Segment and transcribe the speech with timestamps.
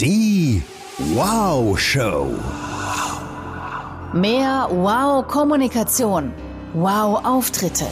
[0.00, 0.62] Die
[1.12, 2.34] Wow Show.
[4.14, 6.32] Mehr Wow-Kommunikation.
[6.72, 7.84] Wow-Auftritte.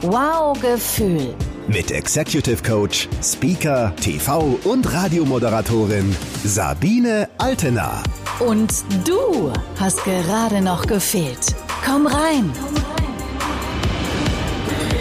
[0.00, 1.34] Wow-Gefühl.
[1.68, 8.02] Mit Executive Coach, Speaker, TV und Radiomoderatorin Sabine Altena.
[8.38, 8.72] Und
[9.06, 11.54] du hast gerade noch gefehlt.
[11.84, 12.50] Komm rein.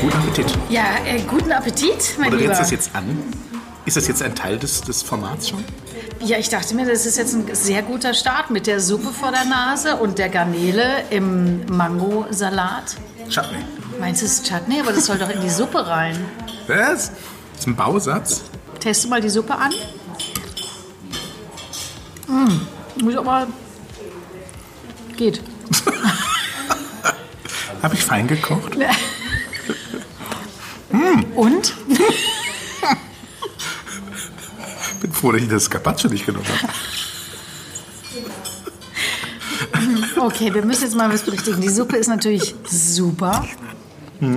[0.02, 0.58] Guten Appetit.
[0.70, 2.50] Ja, äh, guten Appetit, mein Oder Lieber.
[2.50, 3.18] jetzt das jetzt an?
[3.86, 5.64] Ist das jetzt ein Teil des, des Formats schon?
[6.22, 9.32] Ja, ich dachte mir, das ist jetzt ein sehr guter Start mit der Suppe vor
[9.32, 12.98] der Nase und der Garnele im Mangosalat.
[13.30, 13.64] Chutney.
[14.00, 14.82] Meinst du, es ist Chutney?
[14.82, 16.18] Aber das soll doch in die Suppe rein.
[16.68, 17.12] Was?
[17.12, 18.44] Das ist ein Bausatz.
[18.80, 19.74] Teste mal die Suppe an.
[22.28, 23.48] Mm, muss aber...
[25.16, 25.42] Geht.
[27.82, 28.78] Habe ich fein gekocht?
[31.40, 31.74] Und?
[35.20, 36.74] Froh, dass ich das Carpaccio nicht genommen habe.
[40.28, 41.60] Okay, wir müssen jetzt mal was berichtigen.
[41.62, 43.46] Die Suppe ist natürlich super.
[44.22, 44.28] So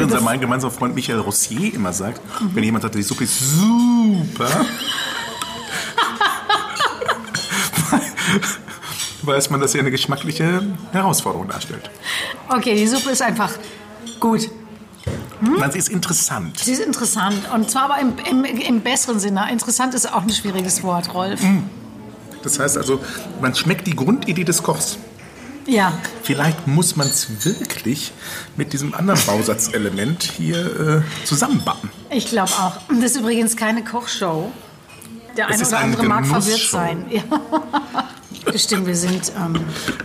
[0.00, 2.20] wie unser mein gemeinsamer Freund Michael Rossier immer sagt,
[2.52, 4.48] wenn jemand sagt, die Suppe ist super,
[9.22, 11.90] weiß man, dass sie eine geschmackliche Herausforderung darstellt.
[12.48, 13.52] Okay, die Suppe ist einfach
[14.18, 14.48] gut.
[15.40, 16.58] Man, sie ist interessant.
[16.60, 19.50] Sie ist interessant und zwar aber im, im, im besseren Sinne.
[19.50, 21.40] Interessant ist auch ein schwieriges Wort, Rolf.
[22.42, 23.00] Das heißt also,
[23.40, 24.98] man schmeckt die Grundidee des Kochs.
[25.66, 25.92] Ja,
[26.22, 28.12] Vielleicht muss man es wirklich
[28.56, 31.90] mit diesem anderen Bausatzelement hier äh, zusammenbappen.
[32.10, 32.78] ich glaube auch.
[32.88, 34.52] Das ist übrigens keine Kochshow.
[35.36, 37.04] Der eine oder andere mag verwirrt sein.
[37.10, 37.22] Ja.
[38.52, 39.60] Das stimmt, wir sind ähm,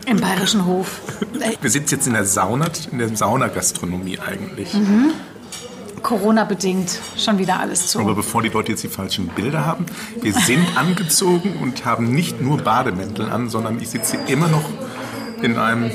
[0.05, 0.99] im Bayerischen Hof.
[1.39, 4.69] Äh, Wir sind jetzt in der Sauna, in der Saunagastronomie eigentlich.
[6.01, 7.99] Corona-bedingt schon wieder alles zu.
[7.99, 9.85] Aber bevor die Leute jetzt die falschen Bilder haben,
[10.21, 14.63] wir sind angezogen und haben nicht nur Bademäntel an, sondern ich sitze immer noch
[15.43, 15.91] in einem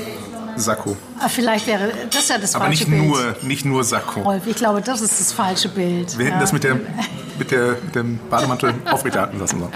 [0.55, 0.95] Sakko.
[1.19, 3.03] Ah, Vielleicht wäre das ja das Aber falsche nicht Bild.
[3.09, 4.21] nur, nicht nur Sakko.
[4.21, 6.17] Rolf, ich glaube, das ist das falsche Bild.
[6.17, 6.41] Wir hätten Ja.
[6.41, 6.79] das mit, der,
[7.37, 9.71] mit, der, mit dem Bademantel aufrechterhalten lassen sollen.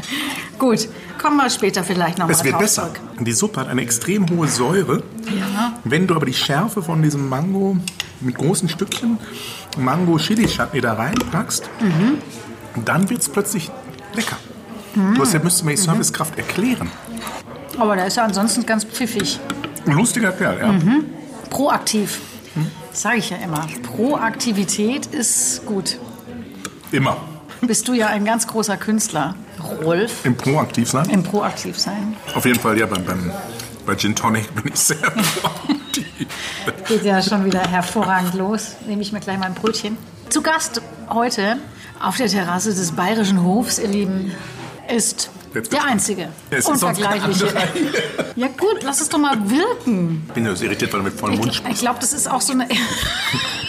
[0.58, 0.88] Gut,
[1.22, 2.84] kommen wir später vielleicht nochmal Es wird drauf besser.
[2.94, 3.00] zurück.
[3.20, 5.04] Die Suppe hat eine extrem hohe Säure.
[5.26, 5.74] Ja.
[5.84, 7.78] Wenn du aber die Schärfe von diesem Mango
[8.20, 9.18] mit großen Stückchen
[9.78, 11.70] Mango-Chili-Chutney da reinpackst,
[12.86, 13.72] dann wird es plötzlich
[14.14, 14.38] lecker.
[14.94, 16.92] Du hast ja, müsstest mir die Servicekraft erklären.
[17.78, 19.40] Aber der ist ja ansonsten ganz pfiffig.
[19.88, 20.76] Ein lustiger Kerl, ja.
[21.50, 22.20] Proaktiv.
[22.92, 23.66] Das sage ich ja immer.
[23.84, 25.98] Proaktivität ist gut.
[26.92, 27.18] Immer.
[27.62, 29.36] Bist du ja ein ganz großer Künstler,
[29.84, 31.10] Rolf, Im Proaktiv sein.
[31.10, 32.16] im Proaktivsein.
[32.34, 33.32] Auf jeden Fall, ja, beim, beim,
[33.86, 34.98] bei Gin Tonic bin ich sehr
[35.42, 36.08] proaktiv.
[36.88, 38.76] Geht ja schon wieder hervorragend los.
[38.88, 39.98] Nehme ich mir gleich mal ein Brötchen.
[40.30, 41.58] Zu Gast heute
[42.02, 44.32] auf der Terrasse des Bayerischen Hofs, ihr Lieben,
[44.94, 46.30] ist der Einzige.
[46.50, 47.48] Es kein Unvergleichliche.
[48.38, 50.24] Ja gut, lass es doch mal wirken.
[50.28, 51.76] Ich bin ja so irritiert, weil du mit vollem Mund Ich, sprichst.
[51.76, 52.66] ich glaube, das ist auch so eine.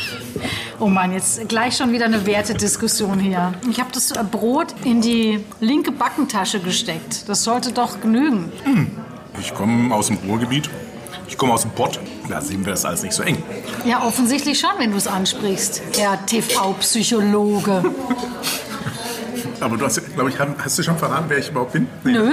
[0.83, 3.55] Oh Mann, jetzt gleich schon wieder eine Wertediskussion hier.
[3.71, 7.29] Ich habe das äh, Brot in die linke Backentasche gesteckt.
[7.29, 8.51] Das sollte doch genügen.
[9.39, 10.69] Ich komme aus dem Ruhrgebiet.
[11.29, 12.01] Ich komme aus dem Pott.
[12.29, 13.41] Da sehen wir das alles nicht so eng.
[13.85, 15.83] Ja, offensichtlich schon, wenn du es ansprichst.
[15.97, 17.85] Der TV-Psychologe.
[19.61, 21.87] Aber du hast, glaube ich, hast du schon verraten, wer ich überhaupt bin?
[22.03, 22.11] Nee.
[22.11, 22.33] Nö.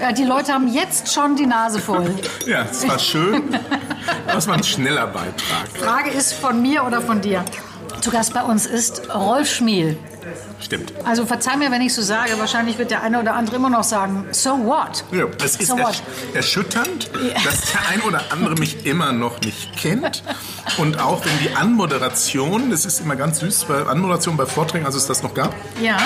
[0.00, 2.14] Ja, die Leute haben jetzt schon die Nase voll.
[2.46, 3.42] Ja, es war schön.
[4.36, 5.68] Es war ein schneller Beitrag.
[5.74, 7.44] Frage ist von mir oder von dir.
[8.00, 9.96] Zu Gast bei uns ist Rolf Schmiel.
[10.60, 10.92] Stimmt.
[11.04, 12.32] Also verzeih mir, wenn ich so sage.
[12.38, 15.04] Wahrscheinlich wird der eine oder andere immer noch sagen, so what?
[15.12, 15.86] Ja, es ist So what?
[15.86, 16.02] ersch
[16.34, 17.10] erschütternd,
[17.44, 20.22] dass der ein oder andere mich immer noch nicht kennt.
[20.78, 24.94] Und auch wenn die Anmoderation, das ist immer ganz süß, bei Anmoderation bei Vorträgen, als
[24.94, 25.96] es das noch gab, Ja.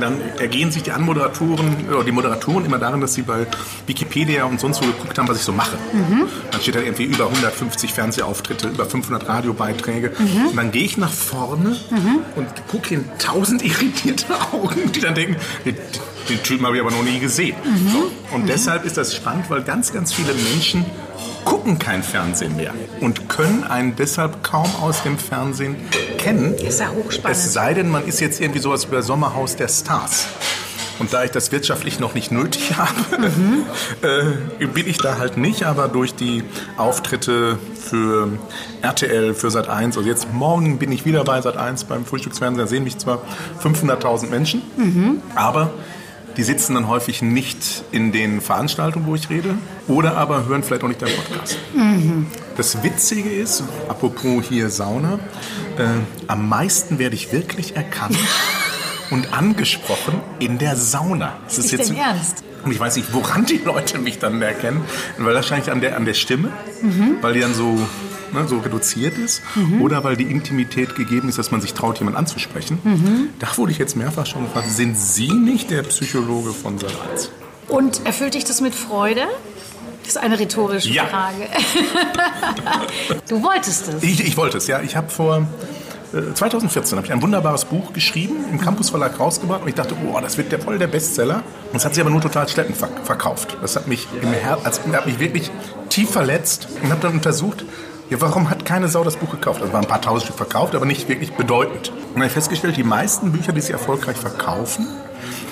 [0.00, 3.46] dann ergehen sich die Anmoderatoren oder die Moderatoren immer darin, dass sie bei
[3.86, 5.76] Wikipedia und sonst wo geguckt haben, was ich so mache.
[6.50, 10.10] Dann steht da irgendwie über 150 Fernsehauftritte, über 500 Radiobeiträge.
[10.18, 11.76] Und dann gehe ich nach vorne
[12.36, 15.76] und gucke in tausend irritierte Augen, die dann denken, den,
[16.42, 17.56] Typen habe ich aber noch nie gesehen.
[17.92, 18.10] So.
[18.34, 20.84] Und deshalb ist das spannend, weil ganz, ganz viele Menschen
[21.44, 25.76] gucken kein Fernsehen mehr und können einen deshalb kaum aus dem Fernsehen
[26.18, 26.54] kennen.
[26.54, 27.36] Ist ja hochspannend.
[27.36, 30.26] Es sei denn, man ist jetzt irgendwie sowas wie bei Sommerhaus der Stars.
[30.98, 33.30] Und da ich das wirtschaftlich noch nicht nötig habe,
[34.60, 36.44] äh, bin ich da halt nicht, aber durch die
[36.76, 38.28] Auftritte für
[38.82, 42.84] RTL, für Sat1, also jetzt morgen bin ich wieder bei Sat1 beim Frühstücksfernsehen, da sehen
[42.84, 43.22] mich zwar
[43.62, 44.62] 500.000 Menschen,
[45.34, 45.72] aber
[46.36, 49.54] die sitzen dann häufig nicht in den Veranstaltungen, wo ich rede,
[49.86, 51.58] oder aber hören vielleicht auch nicht deinen Podcast.
[52.56, 55.18] Das Witzige ist, apropos hier Sauna,
[55.78, 55.86] äh,
[56.26, 58.16] am meisten werde ich wirklich erkannt
[59.10, 61.36] und angesprochen in der Sauna.
[61.46, 62.42] Das Ist denn ernst?
[62.64, 64.82] Und ich weiß nicht, woran die Leute mich dann erkennen.
[65.18, 66.50] Weil wahrscheinlich an der, an der Stimme,
[67.20, 67.74] weil die dann so,
[68.32, 69.42] ne, so reduziert ist.
[69.80, 73.30] Oder weil die Intimität gegeben ist, dass man sich traut, jemanden anzusprechen.
[73.38, 77.30] Da wurde ich jetzt mehrfach schon gefragt, sind Sie nicht der Psychologe von Sat 1?
[77.68, 79.22] Und erfüllt dich das mit Freude?
[80.04, 81.06] Das ist eine rhetorische Ja.
[81.06, 81.48] Frage.
[83.28, 84.02] du wolltest es.
[84.02, 84.80] Ich, ich wollte es, ja.
[84.82, 85.46] Ich habe vor
[86.34, 90.18] 2014 habe ich ein wunderbares Buch geschrieben, im Campus Verlag rausgebracht und ich dachte, oh,
[90.20, 91.42] das wird der voll der Bestseller.
[91.72, 93.56] Und es hat sich aber nur total schleppend ver verkauft.
[93.60, 95.50] Das hat mich im Her also, hat mich wirklich
[95.88, 97.64] tief verletzt und habe dann untersucht,
[98.10, 99.60] ja, warum hat keine Sau das Buch gekauft?
[99.60, 101.88] Also waren ein paar tausend Stück verkauft, aber nicht wirklich bedeutend.
[101.88, 104.86] Und dann habe ich festgestellt, die meisten Bücher, die sie erfolgreich verkaufen,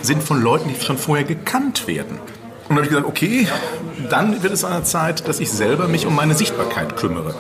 [0.02, 2.18] sind von Leuten, die schon vorher gekannt werden.
[2.68, 3.48] Und dann habe ich gesagt, okay,
[4.10, 7.34] dann wird es an der Zeit, dass ich selber mich um meine Sichtbarkeit kümmere.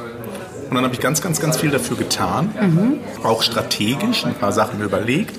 [0.72, 4.80] Und dann habe ich ganz, ganz, ganz viel dafür getan, auch strategisch ein paar Sachen
[4.80, 5.36] überlegt,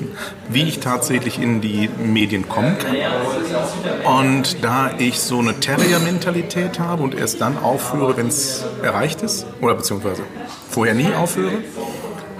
[0.48, 2.96] wie ich tatsächlich in die Medien kommen kann.
[4.06, 9.48] Und da ich so eine Terrier-Mentalität habe und erst dann aufhöre, wenn es erreicht ist,
[9.60, 10.22] oder beziehungsweise
[10.70, 11.64] vorher nie aufhöre,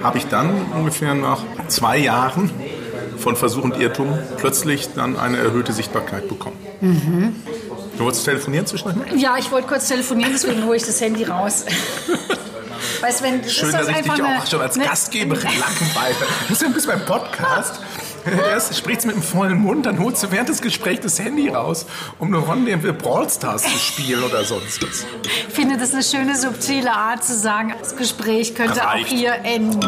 [0.04, 2.52] habe ich dann ungefähr nach zwei Jahren
[3.18, 6.58] von Versuch und Irrtum plötzlich dann eine erhöhte Sichtbarkeit bekommen.
[7.98, 9.14] Du wolltest telefonieren zwischendurch?
[9.16, 11.66] Ja, ich wollte kurz telefonieren, deswegen hole ich das Handy raus.
[13.02, 15.42] Weißt wenn das Schön, ist das dass ich dich einfach auch schon als eine- Gastgeberin
[15.60, 16.16] langweile.
[16.44, 17.80] Du bist ja ein bisschen beim Podcast.
[18.26, 21.50] Erst sprichst du mit einem vollen Mund, dann holst du während des Gesprächs das Handy
[21.50, 21.86] raus,
[22.20, 25.06] um eine Runde in Brawl Stars zu spielen oder sonst was.
[25.50, 29.08] Ich finde das eine schöne, subtile Art zu sagen, das Gespräch könnte Reicht.
[29.08, 29.82] auch hier enden.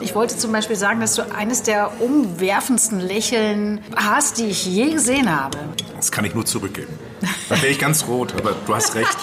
[0.00, 4.92] Ich wollte zum Beispiel sagen, dass du eines der umwerfendsten Lächeln hast, die ich je
[4.92, 5.58] gesehen habe.
[5.96, 6.98] Das kann ich nur zurückgeben.
[7.48, 9.16] Da wäre ich ganz rot, aber du hast recht.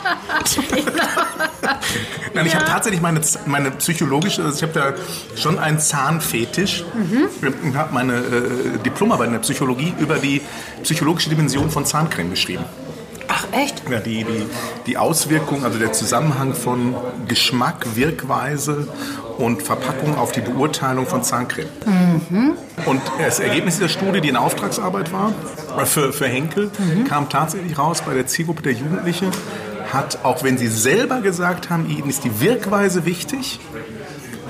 [2.34, 4.94] Nein, ich habe tatsächlich meine, meine psychologische, also ich habe da
[5.40, 6.84] schon einen Zahnfetisch.
[7.42, 10.42] Ich habe meine äh, Diplomarbeit in der Psychologie über die
[10.84, 12.66] psychologische Dimension von Zahncreme geschrieben.
[13.28, 13.84] Ach, echt?
[13.90, 14.46] Ja, die, die,
[14.86, 16.96] die Auswirkung, also der Zusammenhang von
[17.28, 18.88] Geschmack, Wirkweise
[19.38, 21.68] und Verpackung auf die Beurteilung von Zahncreme.
[22.86, 25.34] Und das Ergebnis dieser Studie, die eine Auftragsarbeit war
[25.86, 26.72] für, für Henkel,
[27.08, 29.30] kam tatsächlich raus bei der Zielgruppe der Jugendlichen,
[29.92, 33.60] hat, auch wenn sie selber gesagt haben, ihnen ist die Wirkweise wichtig,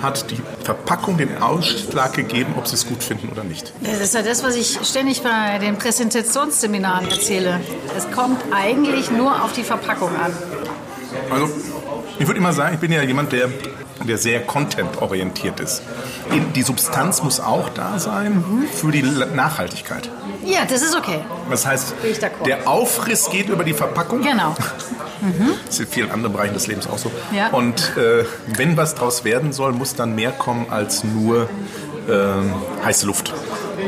[0.01, 3.73] hat die Verpackung den Ausschlag gegeben, ob sie es gut finden oder nicht.
[3.81, 7.59] Das ist ja das, was ich ständig bei den Präsentationsseminaren erzähle.
[7.97, 10.31] Es kommt eigentlich nur auf die Verpackung an.
[11.31, 11.49] Also,
[12.19, 13.49] ich würde immer sagen, ich bin ja jemand, der,
[14.07, 15.81] der sehr content-orientiert ist.
[16.55, 20.09] Die Substanz muss auch da sein für die Nachhaltigkeit.
[20.44, 21.19] Ja, das ist okay.
[21.49, 21.94] Das heißt,
[22.45, 24.21] der Aufriss geht über die Verpackung.
[24.21, 24.55] Genau.
[25.66, 27.12] Das ist in vielen anderen Bereichen des Lebens auch so.
[27.36, 27.50] Ja.
[27.50, 28.24] Und äh,
[28.56, 31.50] wenn was draus werden soll, muss dann mehr kommen als nur
[32.10, 32.54] ähm,
[32.86, 33.34] heiße Luft.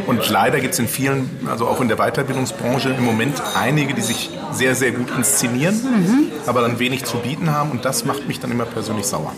[0.07, 4.01] Und leider gibt es in vielen, also auch in der Weiterbildungsbranche im Moment einige, die
[4.01, 6.31] sich sehr, sehr gut inszenieren, Mhm.
[6.45, 7.71] aber dann wenig zu bieten haben.
[7.71, 9.33] Und das macht mich dann immer persönlich sauer.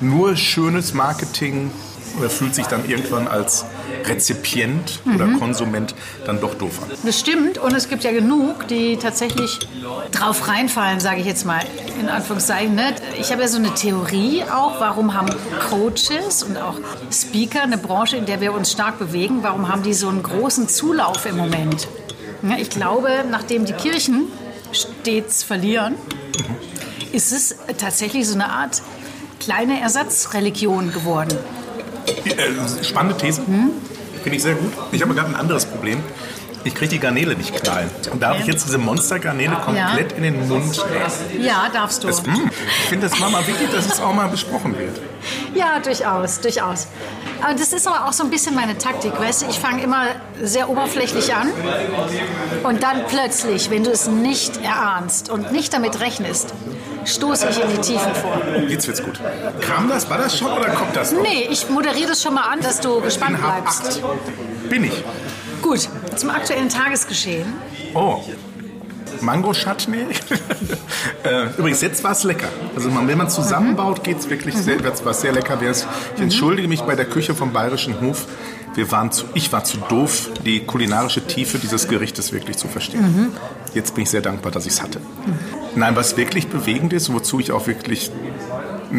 [0.00, 1.70] Nur schönes Marketing
[2.24, 3.64] äh, fühlt sich dann irgendwann als
[4.04, 5.38] Rezipient oder Mhm.
[5.38, 5.94] Konsument
[6.26, 6.90] dann doch doof an.
[7.04, 7.58] Das stimmt.
[7.58, 9.58] Und es gibt ja genug, die tatsächlich
[10.10, 11.60] drauf reinfallen, sage ich jetzt mal,
[12.00, 12.74] in Anführungszeichen.
[12.74, 12.94] Ne?
[13.18, 15.28] Ich habe ja so eine Theorie auch, warum haben
[15.70, 16.76] Coaches und auch
[17.12, 20.68] Speaker, eine Branche, in der wir uns stark bewegen, warum haben die so einen großen
[20.68, 21.88] Zulauf im Moment?
[22.58, 24.24] Ich glaube, nachdem die Kirchen
[24.72, 25.94] stets verlieren,
[27.12, 28.82] ist es tatsächlich so eine Art
[29.38, 31.36] kleine Ersatzreligion geworden.
[32.06, 33.42] Äh, spannende These.
[34.22, 34.72] Finde ich sehr gut.
[34.92, 36.02] Ich habe gerade ein anderes Problem.
[36.64, 37.90] Ich kriege die Garnele nicht knallen.
[38.20, 40.84] Darf ich jetzt diese Monstergarnele komplett in den Mund?
[41.40, 42.08] Ja, darfst du.
[42.08, 45.00] Hm, ich finde das mal wichtig, dass es auch mal besprochen wird.
[45.54, 46.86] Ja, durchaus, durchaus.
[47.42, 49.46] Aber das ist aber auch so ein bisschen meine Taktik, weißt du?
[49.48, 50.06] Ich fange immer
[50.40, 51.50] sehr oberflächlich an
[52.62, 56.54] und dann plötzlich, wenn du es nicht erahnst und nicht damit rechnest,
[57.04, 58.40] stoße ich in die Tiefen vor.
[58.68, 59.20] Jetzt wird's gut.
[59.60, 60.08] Kam das?
[60.10, 61.22] War das schon oder kommt das noch?
[61.22, 64.02] Nee, ich moderiere das schon mal an, dass du gespannt In bleibst.
[64.64, 64.68] 8.
[64.70, 65.04] Bin ich.
[65.60, 67.52] Gut, zum aktuellen Tagesgeschehen.
[67.94, 68.20] Oh.
[69.20, 70.06] Mango Chutney.
[71.24, 72.48] Äh, Übrigens, jetzt war es lecker.
[72.74, 75.60] Also man, wenn man zusammenbaut, geht es wirklich sehr, wird's was sehr lecker.
[75.60, 75.86] Wär's.
[76.16, 78.26] Ich entschuldige mich bei der Küche vom Bayerischen Hof.
[78.74, 83.32] Wir waren zu, ich war zu doof, die kulinarische Tiefe dieses Gerichtes wirklich zu verstehen.
[83.74, 85.00] Jetzt bin ich sehr dankbar, dass ich es hatte.
[85.74, 88.10] Nein, was wirklich bewegend ist, wozu ich auch wirklich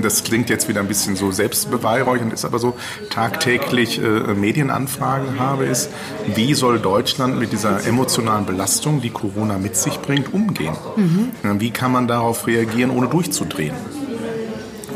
[0.01, 2.75] das klingt jetzt wieder ein bisschen so selbstbeweihräuchernd, ist aber so,
[3.09, 5.89] tagtäglich äh, Medienanfragen habe, ist,
[6.33, 10.75] wie soll Deutschland mit dieser emotionalen Belastung, die Corona mit sich bringt, umgehen?
[11.43, 13.75] Ja, Wie kann man darauf reagieren, ohne durchzudrehen?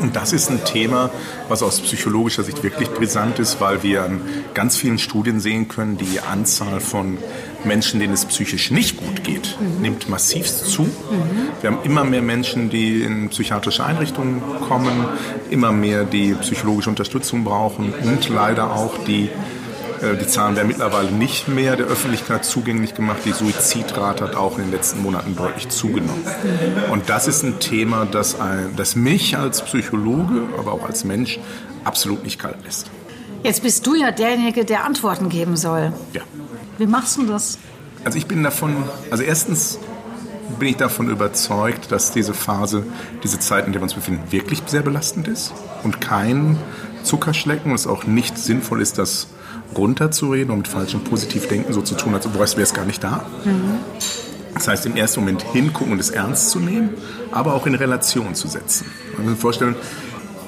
[0.00, 1.10] Und das ist ein Thema,
[1.48, 4.20] was aus psychologischer Sicht wirklich brisant ist, weil wir an
[4.54, 7.18] ganz vielen Studien sehen können, die Anzahl von
[7.64, 9.82] Menschen, denen es psychisch nicht gut geht, mhm.
[9.82, 10.82] nimmt massivst zu.
[10.82, 10.90] Mhm.
[11.60, 15.06] Wir haben immer mehr Menschen, die in psychiatrische Einrichtungen kommen,
[15.50, 19.28] immer mehr, die psychologische Unterstützung brauchen und leider auch die
[20.00, 23.18] die Zahlen werden mittlerweile nicht mehr der Öffentlichkeit zugänglich gemacht.
[23.24, 26.24] Die Suizidrate hat auch in den letzten Monaten deutlich zugenommen.
[26.90, 31.38] Und das ist ein Thema, das, ein, das mich als Psychologe, aber auch als Mensch
[31.84, 32.90] absolut nicht kalt lässt.
[33.42, 35.92] Jetzt bist du ja derjenige, der Antworten geben soll.
[36.12, 36.22] Ja.
[36.76, 37.58] Wie machst du das?
[38.04, 38.76] Also ich bin davon,
[39.10, 39.78] also erstens
[40.58, 42.84] bin ich davon überzeugt, dass diese Phase,
[43.22, 45.52] diese Zeit, in der wir uns befinden, wirklich sehr belastend ist
[45.82, 46.56] und kein
[47.02, 49.28] Zuckerschlecken und es auch nicht sinnvoll ist, das
[49.76, 53.26] runterzureden und mit falschem Positivdenken so zu tun, als wäre es gar nicht da.
[53.44, 53.78] Mhm.
[54.54, 56.90] Das heißt, im ersten Moment hingucken und es ernst zu nehmen,
[57.30, 58.86] aber auch in Relation zu setzen.
[59.16, 59.76] Man muss sich vorstellen,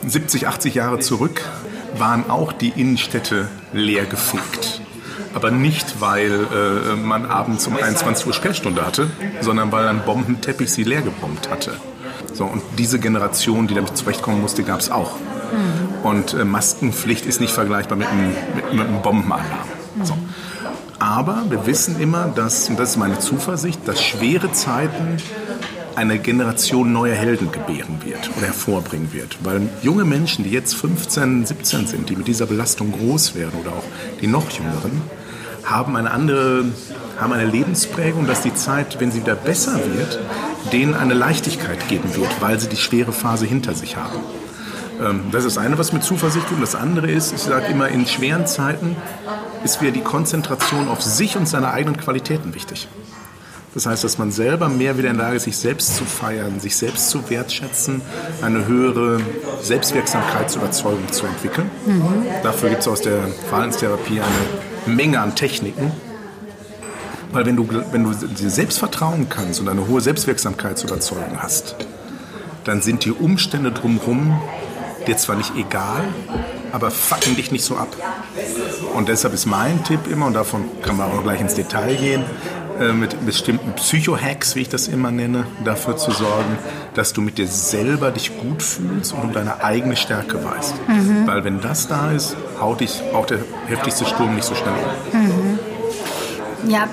[0.04, 1.42] 70, 80 Jahre zurück
[1.96, 4.80] waren auch die Innenstädte leer gefegt.
[5.34, 9.10] Aber nicht, weil äh, man abends um 21 Uhr Sperrstunde hatte,
[9.40, 11.74] sondern weil ein Bombenteppich sie leer gebombt hatte.
[12.32, 15.16] So, und diese Generation, die damit zurechtkommen musste, gab es auch.
[15.52, 16.06] Mhm.
[16.06, 19.68] Und äh, Maskenpflicht ist nicht vergleichbar mit einem, mit, mit einem Bombenalarm.
[19.96, 20.04] Mhm.
[20.04, 20.14] So.
[20.98, 25.16] Aber wir wissen immer, dass, und das ist meine Zuversicht, dass schwere Zeiten
[25.96, 29.38] eine Generation neuer Helden gebären wird oder hervorbringen wird.
[29.42, 33.70] Weil junge Menschen, die jetzt 15, 17 sind, die mit dieser Belastung groß werden oder
[33.70, 33.84] auch
[34.20, 35.02] die noch jüngeren,
[35.64, 36.64] haben eine andere,
[37.18, 40.18] haben eine Lebensprägung, dass die Zeit, wenn sie wieder besser wird,
[40.72, 44.20] denen eine Leichtigkeit geben wird, weil sie die schwere Phase hinter sich haben.
[45.00, 46.62] Ähm, das ist das eine, was mit Zuversicht tut.
[46.62, 48.96] Das andere ist, ich sage immer, in schweren Zeiten
[49.64, 52.88] ist wieder die Konzentration auf sich und seine eigenen Qualitäten wichtig.
[53.72, 56.58] Das heißt, dass man selber mehr wieder in der Lage ist, sich selbst zu feiern,
[56.58, 58.02] sich selbst zu wertschätzen,
[58.42, 59.20] eine höhere
[59.62, 61.70] Selbstwirksamkeitsüberzeugung zu entwickeln.
[61.86, 62.24] Mhm.
[62.42, 65.92] Dafür gibt es aus der Verhaltenstherapie eine Menge an Techniken.
[67.30, 71.76] Weil wenn du, wenn du dir selbst vertrauen kannst und eine hohe Selbstwirksamkeitsüberzeugung hast,
[72.64, 74.40] dann sind die Umstände drumherum
[75.10, 76.04] dir zwar nicht egal,
[76.72, 77.88] aber fucken dich nicht so ab.
[78.94, 82.24] Und deshalb ist mein Tipp immer, und davon kann man auch gleich ins Detail gehen,
[82.78, 86.56] äh, mit bestimmten Psycho-Hacks, wie ich das immer nenne, dafür zu sorgen,
[86.94, 90.74] dass du mit dir selber dich gut fühlst und um deine eigene Stärke weißt.
[90.86, 91.26] Mhm.
[91.26, 94.74] Weil wenn das da ist, haut dich auch der heftigste Sturm nicht so schnell
[95.12, 95.20] um.
[95.20, 95.58] Mhm.
[96.70, 96.88] Ja,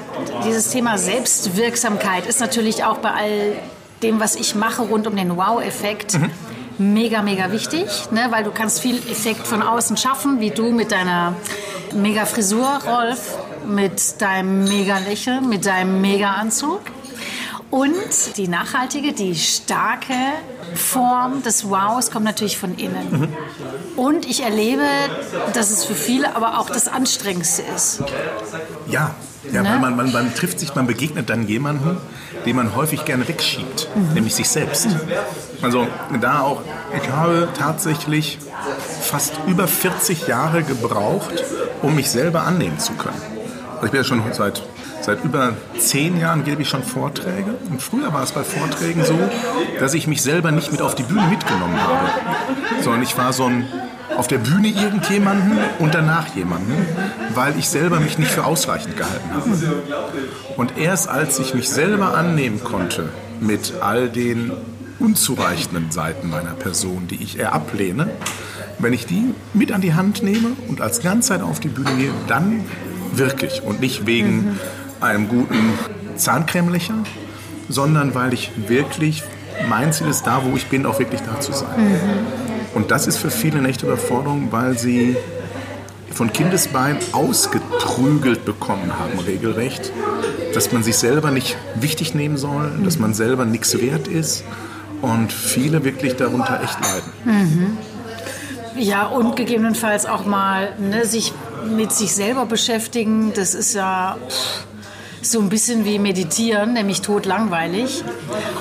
[0.45, 3.53] dieses Thema Selbstwirksamkeit ist natürlich auch bei all
[4.01, 6.15] dem, was ich mache rund um den Wow-Effekt.
[6.15, 6.31] Mhm
[6.77, 8.27] mega, mega wichtig, ne?
[8.29, 11.35] weil du kannst viel Effekt von außen schaffen, wie du mit deiner
[11.93, 16.81] mega Frisur, Rolf, mit deinem mega Lächeln, mit deinem mega Anzug.
[17.69, 20.13] Und die nachhaltige, die starke
[20.73, 23.11] Form des Wows kommt natürlich von innen.
[23.11, 23.27] Mhm.
[23.97, 24.83] Und ich erlebe,
[25.53, 28.03] dass es für viele aber auch das Anstrengendste ist.
[28.89, 29.15] Ja,
[29.51, 29.79] ja ne?
[29.81, 31.97] man, man, man trifft sich, man begegnet dann jemanden,
[32.47, 34.13] den man häufig gerne wegschiebt, mhm.
[34.13, 34.87] nämlich sich selbst.
[35.61, 35.87] Also
[36.21, 36.61] da auch,
[36.95, 38.39] ich habe tatsächlich
[39.01, 41.43] fast über 40 Jahre gebraucht,
[41.81, 43.21] um mich selber annehmen zu können.
[43.75, 44.63] Also ich bin ja schon seit,
[45.01, 47.53] seit über zehn Jahren gebe ich schon Vorträge.
[47.69, 49.17] Und früher war es bei Vorträgen so,
[49.79, 52.09] dass ich mich selber nicht mit auf die Bühne mitgenommen habe,
[52.81, 53.67] sondern ich war so ein
[54.17, 56.73] auf der Bühne irgendjemanden und danach jemanden,
[57.35, 59.49] weil ich selber mich nicht für ausreichend gehalten habe.
[60.55, 63.09] Und erst als ich mich selber annehmen konnte
[63.39, 64.51] mit all den
[64.99, 68.09] unzureichenden Seiten meiner Person, die ich eher ablehne,
[68.79, 72.11] wenn ich die mit an die Hand nehme und als Ganzheit auf die Bühne gehe,
[72.27, 72.63] dann
[73.13, 74.59] wirklich und nicht wegen mhm.
[74.99, 75.73] einem guten
[76.15, 76.95] Zahncremelächer,
[77.69, 79.23] sondern weil ich wirklich
[79.69, 81.77] mein Ziel ist, da wo ich bin, auch wirklich da zu sein.
[81.77, 82.46] Mhm.
[82.77, 85.17] Und das ist für viele eine echte Überforderung, weil sie
[86.11, 89.91] von Kindesbein ausgetrügelt bekommen haben, regelrecht,
[90.53, 94.43] dass man sich selber nicht wichtig nehmen soll, dass man selber nichts wert ist
[95.01, 97.11] und viele wirklich darunter echt leiden.
[97.25, 97.77] Mhm.
[98.79, 101.33] Ja, und gegebenenfalls auch mal ne, sich
[101.75, 104.17] mit sich selber beschäftigen, das ist ja
[105.23, 108.03] so ein bisschen wie meditieren, nämlich totlangweilig.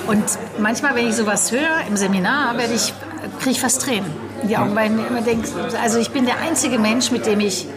[0.07, 0.23] Und
[0.57, 2.95] manchmal, wenn ich sowas höre im Seminar, werde ich
[3.39, 5.47] kriege ich fast Tränen in die Augen, weil ich mir immer denke,
[5.81, 7.67] also ich bin der einzige Mensch, mit dem ich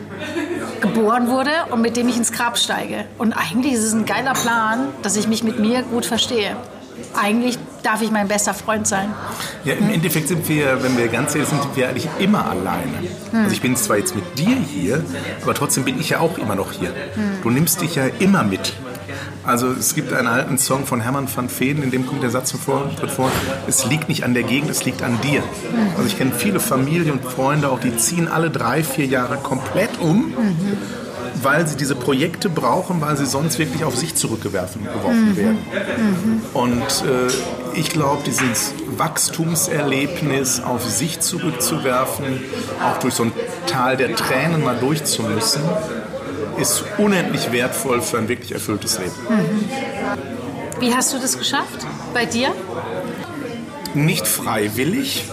[0.80, 3.04] geboren wurde und mit dem ich ins Grab steige.
[3.18, 6.56] Und eigentlich ist es ein geiler Plan, dass ich mich mit mir gut verstehe.
[7.14, 9.12] Eigentlich darf ich mein bester Freund sein.
[9.64, 9.94] Ja, im hm?
[9.94, 12.98] Endeffekt sind wir, wenn wir ganz ehrlich sind, sind wir eigentlich immer alleine.
[13.30, 13.40] Hm.
[13.40, 15.04] Also ich bin zwar jetzt mit dir hier,
[15.42, 16.90] aber trotzdem bin ich ja auch immer noch hier.
[17.14, 17.42] Hm.
[17.42, 18.74] Du nimmst dich ja immer mit.
[19.50, 22.52] Also es gibt einen alten Song von Hermann van Veen, in dem kommt der Satz
[22.52, 23.32] vor, wird vor,
[23.66, 25.42] es liegt nicht an der Gegend, es liegt an dir.
[25.96, 29.90] Also ich kenne viele Familien und Freunde auch, die ziehen alle drei, vier Jahre komplett
[30.00, 30.32] um,
[31.42, 35.58] weil sie diese Projekte brauchen, weil sie sonst wirklich auf sich zurückgeworfen geworfen werden.
[36.54, 42.40] Und äh, ich glaube, dieses Wachstumserlebnis auf sich zurückzuwerfen,
[42.84, 43.32] auch durch so ein
[43.66, 45.62] Tal der Tränen mal durchzumüssen,
[46.60, 49.12] ist unendlich wertvoll für ein wirklich erfülltes Leben.
[50.78, 51.86] Wie hast du das geschafft?
[52.14, 52.48] Bei dir?
[53.94, 55.24] Nicht freiwillig.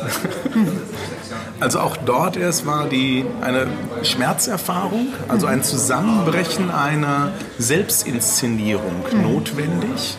[1.59, 3.67] Also auch dort erst war die eine
[4.03, 10.17] Scherzerfahrung, also ein Zusammenbrechen einer Selbstinszenierung notwendig.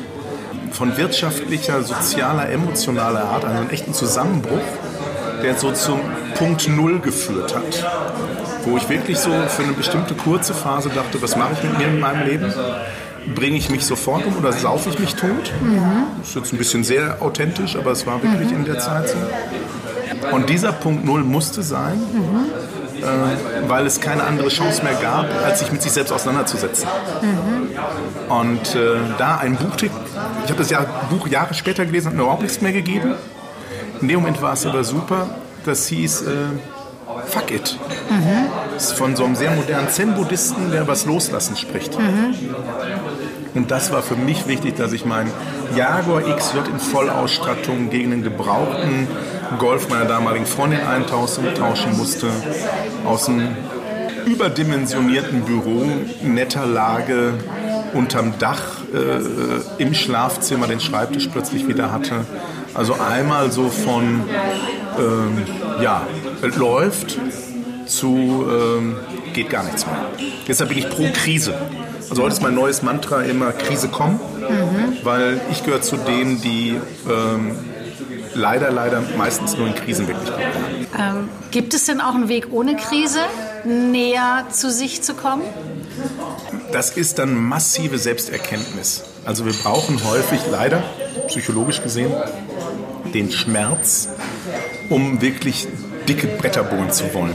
[0.72, 4.58] Von wirtschaftlicher, sozialer, emotionaler Art, also einen echten Zusammenbruch,
[5.42, 6.00] der so zum
[6.34, 7.86] Punkt Null geführt hat.
[8.64, 11.88] Wo ich wirklich so für eine bestimmte kurze Phase dachte, was mache ich mit mir
[11.88, 12.52] in meinem Leben?
[13.34, 15.52] Bringe ich mich sofort um oder saufe ich mich tot?
[16.18, 19.16] Das ist jetzt ein bisschen sehr authentisch, aber es war wirklich in der Zeit so.
[20.32, 22.02] Und dieser Punkt Null musste sein,
[22.98, 26.88] äh, weil es keine andere Chance mehr gab, als sich mit sich selbst auseinanderzusetzen.
[28.28, 29.92] Und äh, da ein Buchtipp,
[30.44, 33.14] ich habe das Jahr, Buch Jahre später gelesen, hat mir überhaupt nichts mehr gegeben.
[34.00, 35.28] In dem Moment war es aber super.
[35.64, 36.26] Das hieß äh,
[37.26, 37.78] Fuck It.
[38.74, 41.96] Das ist von so einem sehr modernen Zen-Buddhisten, der das Loslassen spricht.
[43.54, 45.30] Und das war für mich wichtig, dass ich meinen
[45.74, 49.08] Jaguar XJ in Vollausstattung gegen einen gebrauchten
[49.58, 52.28] Golf meiner damaligen Freundin eintauschen tauschen musste.
[53.04, 53.56] Aus einem
[54.26, 55.86] überdimensionierten Büro,
[56.22, 57.34] netter Lage,
[57.94, 62.26] unterm Dach, äh, im Schlafzimmer den Schreibtisch plötzlich wieder hatte.
[62.74, 64.22] Also einmal so von,
[64.98, 65.46] ähm,
[65.82, 66.06] ja,
[66.56, 67.18] läuft
[67.88, 68.96] zu ähm,
[69.32, 70.06] geht gar nichts mehr.
[70.46, 71.54] Deshalb bin ich pro Krise.
[72.10, 74.18] Also heute ist mein neues Mantra immer Krise kommen,
[75.02, 77.56] weil ich gehöre zu denen, die ähm,
[78.34, 80.38] leider, leider meistens nur in Krisen wirklich gut
[80.98, 81.18] waren.
[81.18, 83.20] Ähm, gibt es denn auch einen Weg ohne Krise,
[83.64, 85.42] näher zu sich zu kommen?
[86.72, 89.04] Das ist dann massive Selbsterkenntnis.
[89.24, 90.82] Also wir brauchen häufig leider,
[91.26, 92.12] psychologisch gesehen,
[93.12, 94.08] den Schmerz,
[94.88, 95.68] um wirklich
[96.08, 97.34] dicke Bretter bohren zu wollen.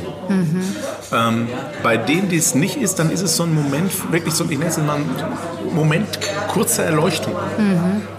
[1.13, 1.47] Ähm,
[1.83, 4.57] bei denen, die es nicht ist, dann ist es so ein Moment, wirklich so, ich
[4.57, 6.07] nenne es mal einen Moment
[6.47, 7.33] kurzer Erleuchtung,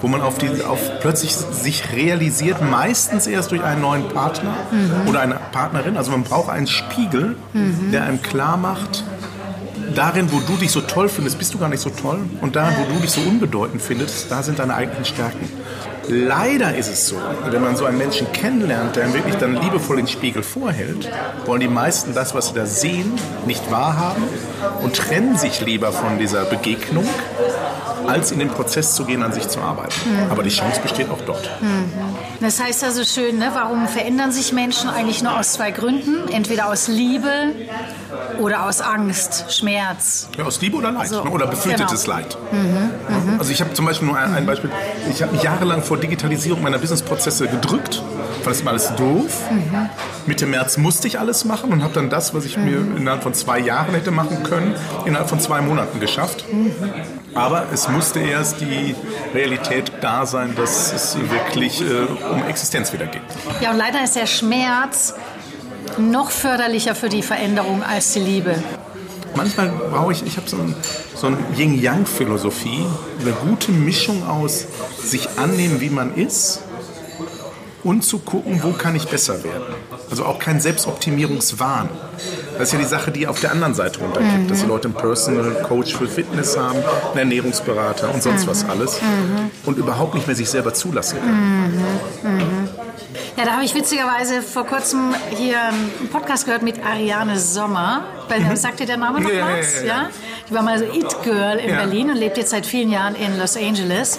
[0.00, 4.54] wo man auf die, auf plötzlich sich realisiert, meistens erst durch einen neuen Partner
[5.06, 5.96] oder eine Partnerin.
[5.96, 7.36] Also man braucht einen Spiegel,
[7.92, 9.04] der einem klar macht,
[9.94, 12.18] darin, wo du dich so toll findest, bist du gar nicht so toll.
[12.40, 15.48] Und darin, wo du dich so unbedeutend findest, da sind deine eigenen Stärken.
[16.08, 17.16] Leider ist es so,
[17.50, 21.10] wenn man so einen Menschen kennenlernt, der ihm wirklich dann liebevoll den Spiegel vorhält,
[21.46, 23.12] wollen die meisten das, was sie da sehen,
[23.46, 24.22] nicht wahrhaben
[24.82, 27.06] und trennen sich lieber von dieser Begegnung,
[28.06, 29.94] als in den Prozess zu gehen, an sich zu arbeiten.
[30.30, 31.48] Aber die Chance besteht auch dort.
[32.44, 33.52] Das heißt also schön, ne?
[33.54, 36.28] warum verändern sich Menschen eigentlich nur aus zwei Gründen?
[36.30, 37.30] Entweder aus Liebe
[38.38, 40.28] oder aus Angst, Schmerz.
[40.36, 41.30] Ja, aus Liebe oder Leid So, ne?
[41.30, 42.16] oder befürchtetes genau.
[42.18, 42.36] Leid.
[43.38, 44.68] Also ich habe zum Beispiel nur ein, ein Beispiel.
[45.10, 48.02] Ich habe mich jahrelang vor Digitalisierung meiner Businessprozesse gedrückt.
[48.44, 49.48] Fand das immer alles doof.
[50.26, 53.32] Mitte März musste ich alles machen und habe dann das, was ich mir innerhalb von
[53.32, 54.74] zwei Jahren hätte machen können,
[55.06, 56.44] innerhalb von zwei Monaten geschafft.
[57.34, 58.94] Aber es musste erst die
[59.32, 61.84] Realität da sein, dass es wirklich äh,
[62.30, 63.22] um Existenz wieder geht.
[63.62, 65.14] Ja, und leider ist der Schmerz
[65.96, 68.62] noch förderlicher für die Veränderung als die Liebe.
[69.34, 70.74] Manchmal brauche ich, ich habe so, ein,
[71.14, 72.84] so eine Yin-Yang-Philosophie,
[73.22, 74.66] eine gute Mischung aus
[75.02, 76.60] sich annehmen, wie man ist
[77.84, 79.62] und zu gucken, wo kann ich besser werden.
[80.10, 81.88] Also auch kein Selbstoptimierungswahn.
[82.58, 84.94] Das ist ja die Sache, die auf der anderen Seite runterkippt, dass die Leute einen
[84.94, 86.78] Personal Coach für Fitness haben,
[87.10, 88.98] einen Ernährungsberater und sonst was alles
[89.66, 92.68] und überhaupt nicht mehr sich selber zulassen können.
[93.36, 98.04] Ja, da habe ich witzigerweise vor kurzem hier einen Podcast gehört mit Ariane Sommer.
[98.28, 99.80] Weil, Sagt dir der Name noch Ja, ja, was?
[99.80, 100.08] ja, ja.
[100.48, 101.76] Die war mal so It-Girl in Ja.
[101.76, 104.18] Berlin und lebt jetzt seit vielen Jahren in Los Angeles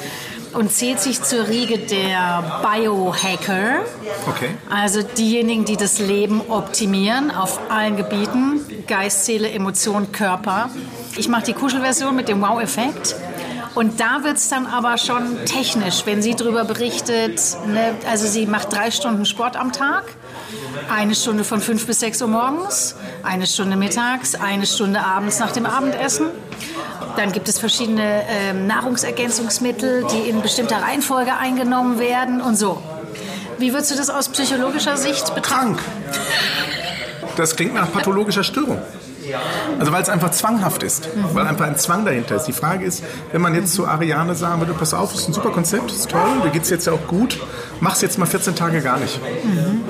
[0.56, 3.84] und zählt sich zur Riege der Biohacker.
[4.28, 4.50] Okay.
[4.70, 10.70] Also diejenigen, die das Leben optimieren auf allen Gebieten, Geist, Seele, Emotion, Körper.
[11.18, 13.15] Ich mache die Kuschelversion mit dem Wow-Effekt.
[13.76, 17.41] Und da wird es dann aber schon technisch, wenn sie darüber berichtet.
[17.68, 17.94] Ne?
[18.10, 20.06] Also sie macht drei Stunden Sport am Tag,
[20.89, 25.52] eine Stunde von fünf bis sechs Uhr morgens, eine Stunde mittags, eine Stunde abends nach
[25.52, 26.28] dem Abendessen.
[27.15, 32.81] Dann gibt es verschiedene ähm, Nahrungsergänzungsmittel, die in bestimmter Reihenfolge eingenommen werden und so.
[33.58, 35.77] Wie würdest du das aus psychologischer Sicht betrachten?
[35.77, 35.79] Krank.
[37.38, 38.79] Das klingt nach pathologischer Störung.
[39.79, 42.45] Also weil es einfach zwanghaft ist, weil einfach ein Zwang dahinter ist.
[42.45, 45.34] Die Frage ist, wenn man jetzt zu Ariane sagen würde, pass auf, das ist ein
[45.34, 47.39] super Konzept, ist toll, da geht es jetzt ja auch gut,
[47.79, 49.19] mach's jetzt mal 14 Tage gar nicht.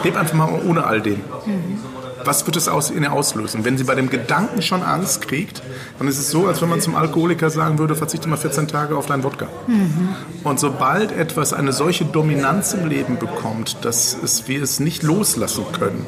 [0.04, 1.22] Leb einfach mal ohne all den.
[2.26, 3.64] Was wird es aus, in ihr auslösen?
[3.66, 5.62] Wenn sie bei dem Gedanken schon Angst kriegt,
[6.00, 8.98] dann ist es so, als wenn man zum Alkoholiker sagen würde, verzichte mal 14 Tage
[8.98, 9.48] auf deinen Wodka.
[10.44, 15.66] Und sobald etwas eine solche Dominanz im Leben bekommt, dass es, wir es nicht loslassen
[15.72, 16.06] können,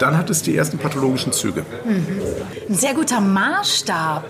[0.00, 1.64] dann hat es die ersten pathologischen Züge.
[1.86, 4.24] Ein sehr guter Maßstab.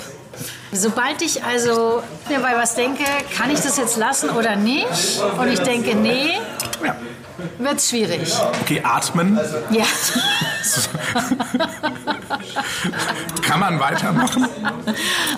[0.72, 3.04] Sobald ich also mir bei was denke,
[3.36, 5.20] kann ich das jetzt lassen oder nicht?
[5.38, 6.38] Und ich denke, nee,
[6.84, 6.96] Ja.
[7.58, 8.32] Wird schwierig.
[8.62, 9.38] Okay, atmen.
[9.70, 9.84] Ja.
[13.42, 14.46] Kann man weitermachen?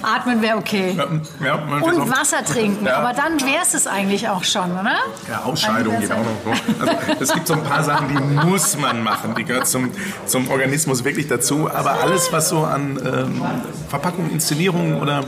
[0.03, 0.97] Atmen wäre okay.
[1.43, 2.87] Ja, Und Wasser trinken.
[2.87, 2.99] Ja.
[2.99, 4.97] Aber dann wäre es es eigentlich auch schon, oder?
[5.29, 6.25] Ja, Ausscheidung geht auch noch.
[6.45, 6.51] so.
[6.81, 9.35] Also, es gibt so ein paar Sachen, die muss man machen.
[9.35, 9.91] Die gehört zum,
[10.27, 11.71] zum Organismus wirklich dazu.
[11.71, 13.43] Aber alles, was so an ähm,
[13.89, 15.25] Verpackung, Inszenierung oder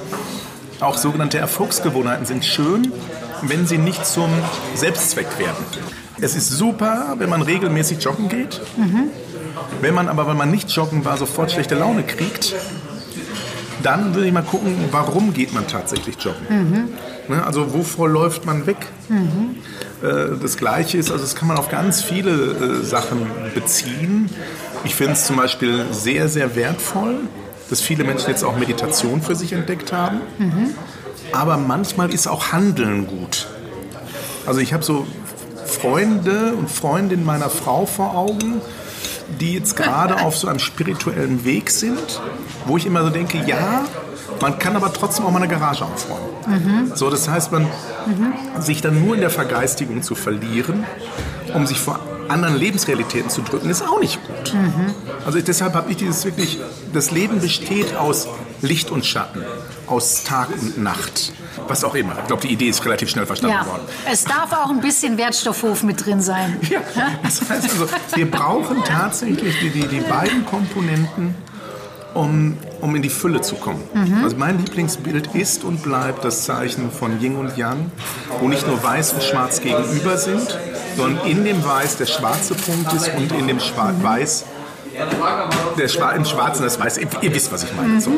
[0.81, 2.93] auch sogenannte Erfolgsgewohnheiten sind, schön,
[3.43, 4.31] wenn sie nicht zum
[4.75, 5.65] Selbstzweck werden.
[6.21, 8.61] Es ist super, wenn man regelmäßig joggen geht.
[9.81, 12.55] Wenn man aber, wenn man nicht joggen war, sofort schlechte Laune kriegt,
[13.83, 16.91] dann würde ich mal gucken, warum geht man tatsächlich joggen.
[17.29, 18.77] Ne, also wovor läuft man weg?
[20.03, 24.31] Äh, das Gleiche ist, also das kann man auf ganz viele äh, Sachen beziehen.
[24.85, 27.17] Ich finde es zum Beispiel sehr, sehr wertvoll,
[27.69, 30.21] dass viele Menschen jetzt auch Meditation für sich entdeckt haben.
[31.33, 33.49] Aber manchmal ist auch Handeln gut.
[34.47, 35.05] Also ich habe so
[35.81, 38.61] Freunde und Freundinnen meiner Frau vor Augen,
[39.41, 42.21] die jetzt gerade auf so einem spirituellen Weg sind,
[42.67, 43.85] wo ich immer so denke, ja,
[44.41, 46.93] man kann aber trotzdem auch mal eine Garage aufräumen.
[46.95, 47.67] So, das heißt, man
[48.61, 50.85] sich dann nur in der Vergeistigung zu verlieren,
[51.55, 54.55] um sich vor anderen Lebensrealitäten zu drücken, ist auch nicht gut.
[55.25, 56.59] Also ich, deshalb habe ich dieses wirklich,
[56.93, 58.29] das Leben besteht aus
[58.63, 59.43] Licht und Schatten,
[59.87, 61.33] aus Tag und Nacht,
[61.69, 62.17] was auch immer.
[62.21, 63.67] Ich glaube, die Idee ist relativ schnell verstanden Ja.
[63.67, 63.83] worden.
[64.11, 66.59] Es darf auch ein bisschen Wertstoffhof mit drin sein.
[66.71, 66.81] Ja,
[67.23, 71.35] das heißt also, wir brauchen tatsächlich die, die, die beiden Komponenten,
[72.15, 73.83] um, um in die Fülle zu kommen.
[74.25, 77.91] Also mein Lieblingsbild ist und bleibt das Zeichen von Yin und Yang,
[78.41, 80.59] wo nicht nur Weiß und Schwarz gegenüber sind,
[80.97, 84.45] sondern in dem Weiß der schwarze Punkt ist und in dem Schwa Weiß
[85.79, 86.99] der Schwa im Schwarzen das Weiß.
[86.99, 88.01] Ihr, ihr wisst, was ich meine.
[88.01, 88.13] So.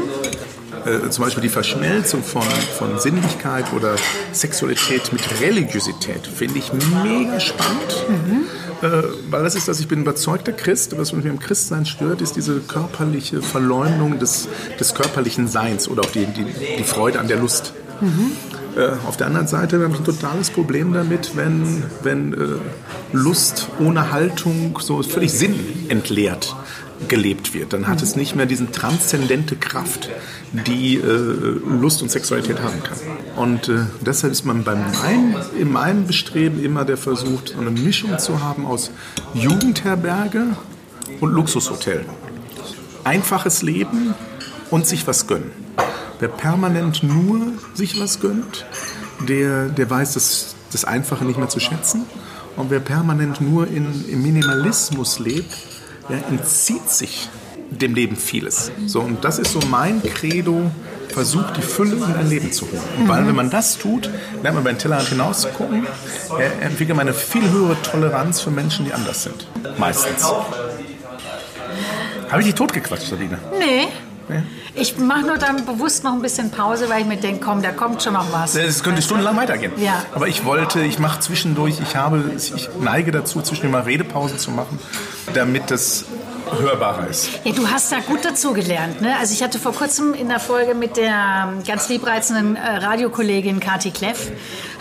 [0.86, 2.42] Äh, zum Beispiel die Verschmelzung von,
[2.78, 3.96] von Sinnlichkeit oder
[4.32, 8.04] Sexualität mit Religiosität finde ich mega spannend.
[8.80, 12.36] Äh, weil das ist, dass ich bin überzeugter Christ, was mich im Christsein stört, ist
[12.36, 16.44] diese körperliche Verleumdung des, des körperlichen Seins oder auch die, die,
[16.78, 17.72] die Freude an der Lust.
[18.78, 22.36] Äh, auf der anderen Seite habe ich ein totales Problem damit, wenn, wenn äh,
[23.12, 26.54] Lust ohne Haltung so völlig sinnentleert
[27.08, 27.72] gelebt wird.
[27.72, 30.10] Dann hat es nicht mehr diese transzendente Kraft,
[30.52, 32.98] die äh, Lust und Sexualität haben kann.
[33.36, 37.70] Und äh, deshalb ist man bei meinem, in meinem Bestreben immer der Versuch, so eine
[37.70, 38.90] Mischung zu haben aus
[39.34, 40.46] Jugendherberge
[41.20, 42.04] und Luxushotel.
[43.04, 44.14] Einfaches Leben
[44.70, 45.50] und sich was gönnen.
[46.20, 48.66] Wer permanent nur sich was gönnt,
[49.28, 52.06] der, der weiß das, das Einfache nicht mehr zu schätzen.
[52.56, 55.54] Und wer permanent nur in, im Minimalismus lebt,
[56.08, 57.28] der entzieht sich
[57.70, 58.72] dem Leben vieles.
[58.86, 60.70] So, und das ist so mein Credo,
[61.08, 62.82] versucht die Fülle in dein Leben zu holen.
[62.98, 64.10] Und Weil wenn man das tut,
[64.42, 65.86] lernt man über den Tellerrand hinaus zu gucken,
[66.38, 69.46] er entwickelt man eine viel höhere Toleranz für Menschen, die anders sind.
[69.78, 70.24] Meistens.
[72.28, 73.38] Habe ich dich totgequatscht, Sabine?
[73.58, 73.88] Nee.
[74.28, 74.42] Nee.
[74.80, 77.72] Ich mache nur dann bewusst noch ein bisschen Pause, weil ich mir denke, komm, da
[77.72, 78.54] kommt schon noch was.
[78.54, 79.72] Es könnte stundenlang weitergehen.
[79.76, 80.04] Ja.
[80.14, 84.50] Aber ich wollte, ich mache zwischendurch, ich habe, ich neige dazu, zwischendurch mal Redepausen zu
[84.50, 84.78] machen,
[85.34, 86.04] damit das
[86.58, 87.30] hörbarer ist.
[87.44, 89.00] Ja, du hast da gut dazugelernt.
[89.00, 89.16] Ne?
[89.18, 93.60] Also ich hatte vor kurzem in der Folge mit der ähm, ganz liebreizenden äh, Radiokollegin
[93.60, 94.30] Kati Kleff,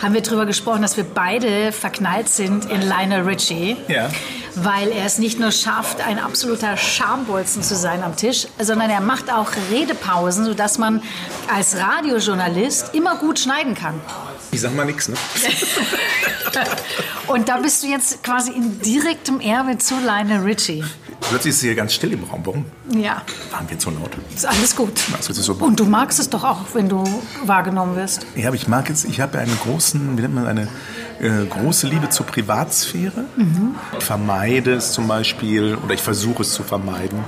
[0.02, 3.76] haben wir darüber gesprochen, dass wir beide verknallt sind in Lionel Richie.
[3.88, 4.10] Ja.
[4.54, 9.00] Weil er es nicht nur schafft, ein absoluter Schambolzen zu sein am Tisch, sondern er
[9.00, 11.02] macht auch Redepausen, sodass man
[11.54, 14.00] als Radiojournalist immer gut schneiden kann.
[14.50, 15.16] Ich sag mal nichts, ne?
[17.28, 20.82] Und da bist du jetzt quasi in direktem Erbe zu Lionel Richie.
[21.20, 22.40] Plötzlich ist es hier ganz still im Raum.
[22.44, 22.64] Warum?
[22.90, 24.10] Ja, Waren wir zu laut?
[24.34, 24.92] ist alles gut.
[25.14, 27.04] Also, ist so Und du magst es doch auch, wenn du
[27.44, 28.26] wahrgenommen wirst.
[28.34, 30.68] Ja, aber ich mag jetzt, ich habe einen großen, wie nennt man eine
[31.20, 33.24] äh, große Liebe zur Privatsphäre.
[33.98, 37.18] Ich vermeide es zum Beispiel, oder ich versuche es zu vermeiden,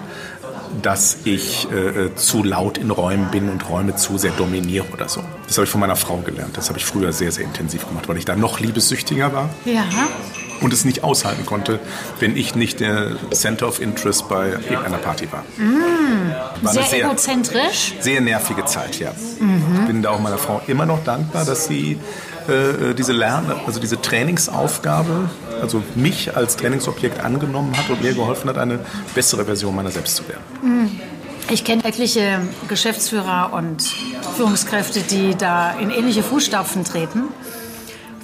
[0.83, 5.21] dass ich äh, zu laut in Räumen bin und Räume zu sehr dominiere oder so.
[5.47, 6.57] Das habe ich von meiner Frau gelernt.
[6.57, 9.51] Das habe ich früher sehr, sehr intensiv gemacht, weil ich da noch liebessüchtiger war.
[9.65, 9.83] Ja.
[10.61, 11.79] Und es nicht aushalten konnte,
[12.19, 15.45] wenn ich nicht der Center of Interest bei irgendeiner Party war.
[16.63, 17.95] War Sehr, sehr, egozentrisch.
[18.01, 19.13] sehr nervige Zeit, ja.
[19.13, 21.99] Ich bin da auch meiner Frau immer noch dankbar, dass sie
[22.49, 28.49] äh, diese Lern also diese Trainingsaufgabe, also mich als Trainingsobjekt angenommen hat und mir geholfen
[28.49, 28.81] hat, eine
[29.15, 31.01] bessere Version meiner selbst zu werden.
[31.51, 33.83] Ich kenne etliche Geschäftsführer und
[34.37, 37.25] Führungskräfte, die da in ähnliche Fußstapfen treten,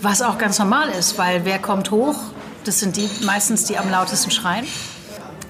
[0.07, 2.15] was auch ganz normal ist, weil wer kommt hoch?
[2.65, 4.65] Das sind die meistens, die am lautesten schreien.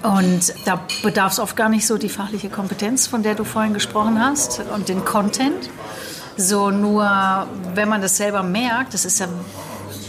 [0.01, 3.75] Und da bedarf es oft gar nicht so die fachliche Kompetenz, von der du vorhin
[3.75, 5.69] gesprochen hast, und den Content.
[6.37, 9.27] So nur, wenn man das selber merkt, das ist ja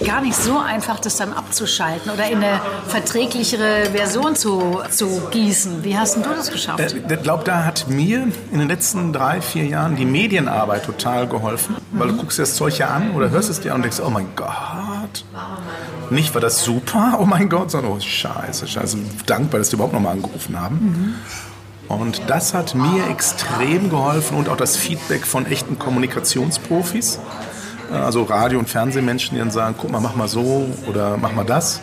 [0.05, 5.85] gar nicht so einfach, das dann abzuschalten oder in eine verträglichere Version zu, zu gießen.
[5.85, 6.81] Wie hast denn du das geschafft?
[6.81, 11.27] Äh, Ich glaube, da hat mir in den letzten drei, vier Jahren die Medienarbeit total
[11.27, 13.83] geholfen, weil du guckst dir das Zeug ja an oder hörst es dir an und
[13.83, 15.25] denkst, oh mein Gott.
[16.11, 18.99] Nicht war das super, oh mein Gott, sondern oh scheiße, scheiße.
[19.27, 21.17] Dankbar, dass die überhaupt nochmal angerufen haben.
[21.89, 27.19] Und das hat mir extrem geholfen und auch das Feedback von echten Kommunikationsprofis.
[27.91, 31.45] Also Radio- und Fernsehmenschen, die dann sagen, guck mal, mach mal so oder mach mal
[31.45, 31.81] das.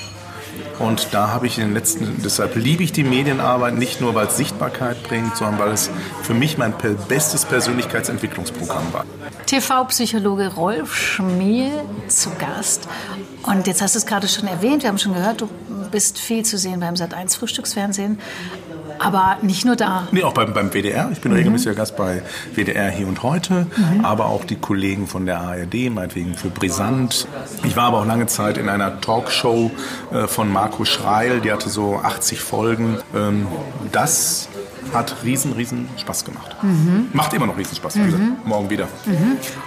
[0.80, 4.28] Und da habe ich in den letzten, deshalb liebe ich die Medienarbeit nicht nur, weil
[4.28, 5.89] es Sichtbarkeit bringt, sondern weil es
[6.24, 6.74] für mich mein
[7.08, 9.06] bestes Persönlichkeitsentwicklungsprogramm war.
[9.46, 11.72] TV-Psychologe Rolf Schmiel
[12.08, 12.88] zu Gast.
[13.44, 15.50] Und jetzt hast du es gerade schon erwähnt, wir haben schon gehört, du
[15.91, 18.20] bist viel zu sehen beim Sat1 Frühstücksfernsehen.
[18.99, 20.08] Aber nicht nur da.
[20.12, 21.10] Nee, auch beim, beim WDR.
[21.12, 22.21] Ich bin regelmäßiger Gast bei
[22.53, 23.67] WDR hier und heute,
[24.03, 27.27] aber auch die Kollegen von der ARD, meinetwegen für Brisant.
[27.63, 29.71] Ich war aber auch lange Zeit in einer Talkshow
[30.12, 32.97] äh, von Marco Schreil, die hatte so 80 Folgen.
[33.15, 33.47] Ähm,
[33.91, 34.49] das
[34.93, 36.55] hat riesen, riesen Spaß gemacht.
[37.13, 37.95] Macht immer noch riesen Spaß.
[37.95, 38.88] Gesagt, morgen wieder.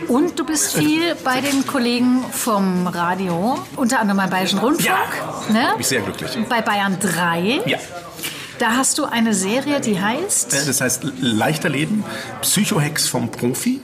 [0.06, 4.86] Und du bist viel bei den Kollegen vom Radio, unter anderem beim Bayerischen Rundfunk.
[4.86, 5.70] Ja, ne?
[5.72, 6.38] bin ich sehr glücklich.
[6.48, 7.62] Bei Bayern 3.
[7.66, 7.78] Ja.
[8.58, 10.52] Da hast du eine Serie, die heißt.
[10.52, 12.04] Das heißt Leichter Leben,
[12.42, 13.80] Psychohex vom Profi.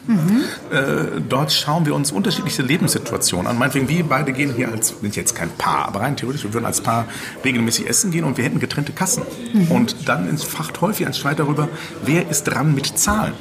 [0.70, 3.58] Äh, dort schauen wir uns unterschiedliche Lebenssituationen an.
[3.58, 6.66] Meinetwegen, wir beide gehen hier als, sind jetzt kein Paar, aber rein theoretisch, wir würden
[6.66, 7.06] als Paar
[7.44, 9.22] regelmäßig essen gehen und wir hätten getrennte Kassen.
[9.68, 11.68] Und dann entfacht häufig ein Streit darüber,
[12.04, 13.34] wer ist dran mit Zahlen.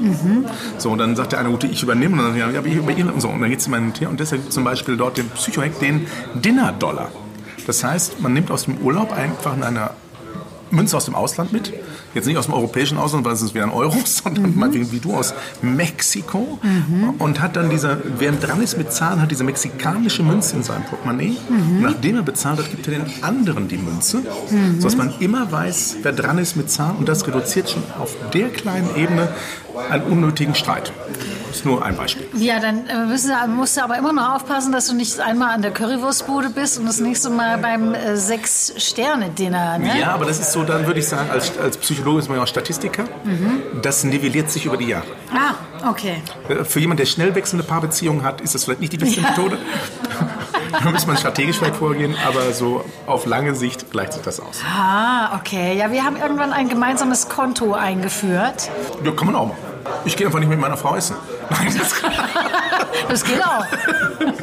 [0.78, 2.22] So, und dann sagt der eine Gute, ich übernehme.
[2.22, 3.12] Und dann, ja, aber ich übernehme.
[3.12, 3.30] Und so.
[3.30, 4.12] Und dann geht es in meinen Thema.
[4.12, 7.12] Und deshalb gibt es zum Beispiel dort den Psychohack, den Dinner-Dollar.
[7.66, 9.92] Das heißt, man nimmt aus dem Urlaub einfach eine
[10.74, 11.72] Münze aus dem Ausland mit.
[12.14, 15.00] Jetzt nicht aus dem europäischen Ausland, weil es ist wieder ein Euro, sondern meinetwegen wie
[15.00, 16.60] du aus Mexiko.
[17.20, 20.84] Und hat dann dieser, wer dran ist mit Zahlen, hat diese mexikanische Münze in seinem
[20.86, 21.38] Portemonnaie.
[21.50, 24.24] Und nachdem er bezahlt hat, gibt er den anderen die Münze,
[24.80, 26.98] sodass man immer weiß, wer dran ist mit Zahlen.
[26.98, 29.30] Und das reduziert schon auf der kleinen Ebene
[29.90, 30.92] einen unnötigen Streit.
[31.48, 32.28] Das ist nur ein Beispiel.
[32.36, 35.62] Ja, dann äh, müssen, musst du aber immer noch aufpassen, dass du nicht einmal an
[35.62, 39.78] der Currywurstbude bist und das nächste Mal beim äh, Sechs-Sterne-Dinner.
[39.78, 40.00] Ne?
[40.00, 42.44] Ja, aber das ist so, dann würde ich sagen, als, als Psychologe ist man ja
[42.44, 43.04] auch Statistiker.
[43.82, 45.06] Das nivelliert sich über die Jahre.
[45.32, 46.22] Ah, okay.
[46.50, 49.58] Äh, Für jemanden, der schnell wechselnde Paarbeziehungen hat, ist das vielleicht nicht die beste Methode.
[50.84, 54.62] da muss man strategisch vielleicht vorgehen, aber so auf lange Sicht gleicht sich das aus.
[54.66, 55.78] Ah, okay.
[55.78, 58.70] Ja, wir haben irgendwann ein gemeinsames Konto eingeführt.
[59.04, 59.58] Ja, kann man auch machen.
[60.06, 61.16] Ich gehe einfach nicht mit meiner Frau essen.
[61.50, 61.94] Nein, das,
[63.10, 63.66] Das geht auch.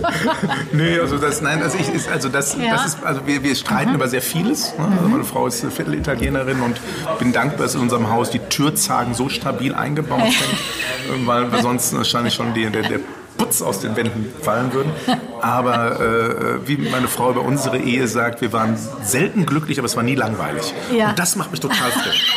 [0.73, 2.73] nee, also das, nein, also ich, ist, also das, Ja.
[2.73, 4.77] das ist, also wir, wir streiten über sehr vieles.
[4.79, 4.85] Ne?
[4.97, 6.81] Also meine Frau ist Viertel-Italienerin und
[7.19, 11.97] bin dankbar, dass in unserem Haus die Türzagen so stabil eingebaut sind, weil wir sonst
[11.97, 13.01] wahrscheinlich schon die, der, der
[13.37, 14.93] Putz aus den Wänden fallen würden.
[15.41, 19.97] Aber äh, wie meine Frau über unsere Ehe sagt, wir waren selten glücklich, aber es
[19.97, 20.75] war nie langweilig.
[20.93, 21.11] Ja.
[21.11, 22.35] Und das macht mich total frisch.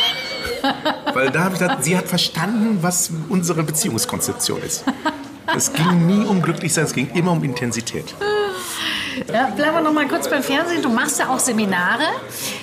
[1.12, 4.84] Weil da habe ich gedacht, sie hat verstanden, was unsere Beziehungskonzeption ist.
[5.54, 8.14] Es ging nie um Glücklichsein, es ging immer um Intensität.
[9.32, 10.82] Ja, bleiben wir noch mal kurz beim Fernsehen.
[10.82, 12.02] Du machst ja auch Seminare,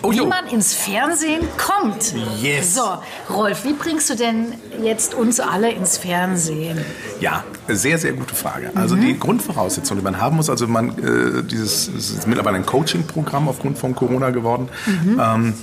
[0.02, 2.14] Oh, wie man ins Fernsehen kommt.
[2.42, 2.76] Yes.
[2.76, 2.98] So,
[3.34, 6.84] Rolf, wie bringst du denn jetzt uns alle ins Fernsehen?
[7.20, 8.72] Ja, sehr, sehr gute Frage.
[8.76, 12.66] Also die Grundvoraussetzung, die man haben muss, also man, äh, dieses es ist mittlerweile ein
[12.66, 14.70] Coaching-Programm aufgrund von Corona geworden.
[14.88, 15.54] Ähm,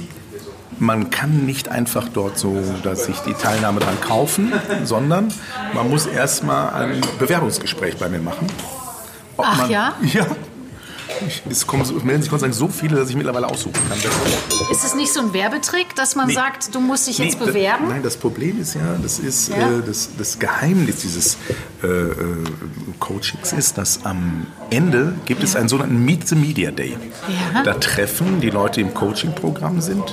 [0.78, 4.52] man kann nicht einfach dort so, dass sich die Teilnahme dran kaufen,
[4.84, 5.32] sondern
[5.74, 8.46] man muss erstmal ein Bewerbungsgespräch bei mir machen.
[9.36, 9.94] Ob Ach man, ja?
[10.02, 10.26] Ja.
[11.50, 13.98] Es kommen, es melden sich Gott sei Dank so viele, dass ich mittlerweile aussuchen kann.
[14.70, 16.34] Ist es nicht so ein Werbetrick, dass man Nee.
[16.34, 17.84] sagt, du musst dich jetzt Nee, bewerben?
[17.84, 19.56] Das, nein, das Problem ist ja, das ist Ja?
[19.78, 21.36] Äh, das, das Geheimnis dieses
[21.82, 22.12] äh, äh,
[22.98, 26.96] Coachings ist, dass am Ende gibt es einen sogenannten Meet the Media Day.
[27.54, 27.62] Ja.
[27.62, 30.04] Da treffen die Leute, die im Coaching-Programm sind,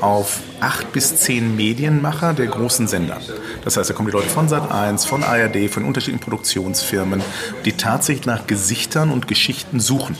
[0.00, 3.18] auf acht bis zehn Medienmacher der großen Sender.
[3.64, 7.22] Das heißt, da kommen die Leute von Sat1, von ARD, von unterschiedlichen Produktionsfirmen,
[7.64, 10.16] die tatsächlich nach Gesichtern und Geschichten suchen.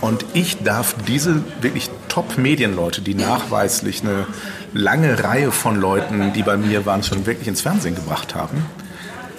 [0.00, 4.26] Und ich darf diese wirklich Top-Medienleute, die nachweislich eine
[4.72, 8.64] lange Reihe von Leuten, die bei mir waren, schon wirklich ins Fernsehen gebracht haben,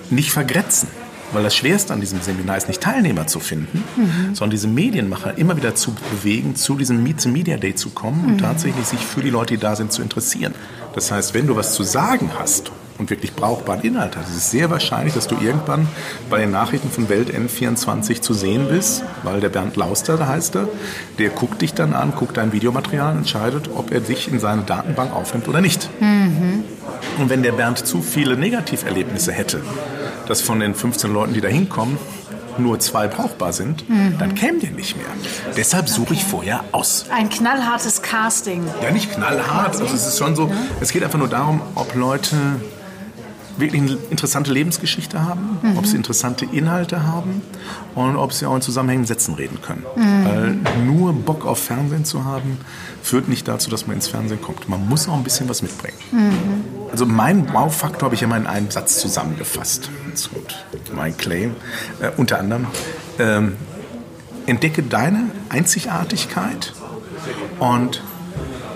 [0.09, 0.89] nicht vergrätzen.
[1.31, 4.33] Weil das Schwerste an diesem Seminar ist nicht Teilnehmer zu finden, mhm.
[4.33, 8.23] sondern diese Medienmacher immer wieder zu bewegen, zu diesem Meet the Media Day zu kommen
[8.23, 8.27] mhm.
[8.29, 10.55] und tatsächlich sich für die Leute, die da sind, zu interessieren.
[10.95, 14.69] Das heißt, wenn du was zu sagen hast und wirklich brauchbaren Inhalt ist es sehr
[14.69, 15.87] wahrscheinlich, dass du irgendwann
[16.29, 20.55] bei den Nachrichten von Welt N24 zu sehen bist, weil der Bernd Lauster, da heißt
[20.55, 20.67] er,
[21.17, 24.63] der guckt dich dann an, guckt dein Videomaterial und entscheidet, ob er dich in seine
[24.63, 25.89] Datenbank aufnimmt oder nicht.
[26.01, 26.65] Mhm.
[27.17, 29.61] Und wenn der Bernd zu viele Negativerlebnisse hätte,
[30.27, 31.97] dass von den 15 Leuten, die da hinkommen,
[32.57, 34.17] nur zwei brauchbar sind, mhm.
[34.19, 35.05] dann kämen die nicht mehr.
[35.55, 37.05] Deshalb suche ich vorher aus.
[37.09, 38.65] Ein knallhartes Casting.
[38.83, 39.79] Ja, nicht knallhart.
[39.79, 42.35] Also es ist schon so, es geht einfach nur darum, ob Leute
[43.59, 45.77] wirklich eine interessante Lebensgeschichte haben, mhm.
[45.77, 47.41] ob sie interessante Inhalte haben
[47.95, 49.85] und ob sie auch in zusammenhängenden Sätzen reden können.
[49.95, 50.25] Mhm.
[50.25, 52.57] Weil nur Bock auf Fernsehen zu haben,
[53.01, 54.69] führt nicht dazu, dass man ins Fernsehen kommt.
[54.69, 55.97] Man muss auch ein bisschen was mitbringen.
[56.11, 56.31] Mhm.
[56.91, 59.89] Also mein Wow-Faktor habe ich immer in einem Satz zusammengefasst.
[60.11, 60.31] Das ist
[60.95, 61.55] mein Claim.
[62.01, 62.67] Äh, unter anderem,
[63.19, 63.53] ähm,
[64.45, 66.73] entdecke deine Einzigartigkeit
[67.59, 68.01] und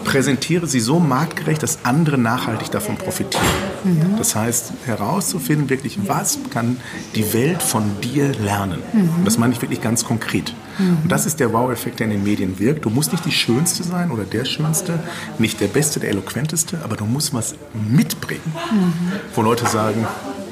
[0.03, 3.45] präsentiere sie so marktgerecht, dass andere nachhaltig davon profitieren.
[3.83, 4.17] Mhm.
[4.17, 6.77] Das heißt, herauszufinden wirklich, was kann
[7.15, 8.79] die Welt von dir lernen.
[8.93, 9.25] Mhm.
[9.25, 10.53] Das meine ich wirklich ganz konkret.
[10.77, 10.97] Mhm.
[11.03, 12.85] Und das ist der Wow-Effekt, der in den Medien wirkt.
[12.85, 14.99] Du musst nicht die Schönste sein oder der Schönste,
[15.37, 18.93] nicht der Beste, der Eloquenteste, aber du musst was mitbringen, mhm.
[19.35, 20.05] wo Leute sagen,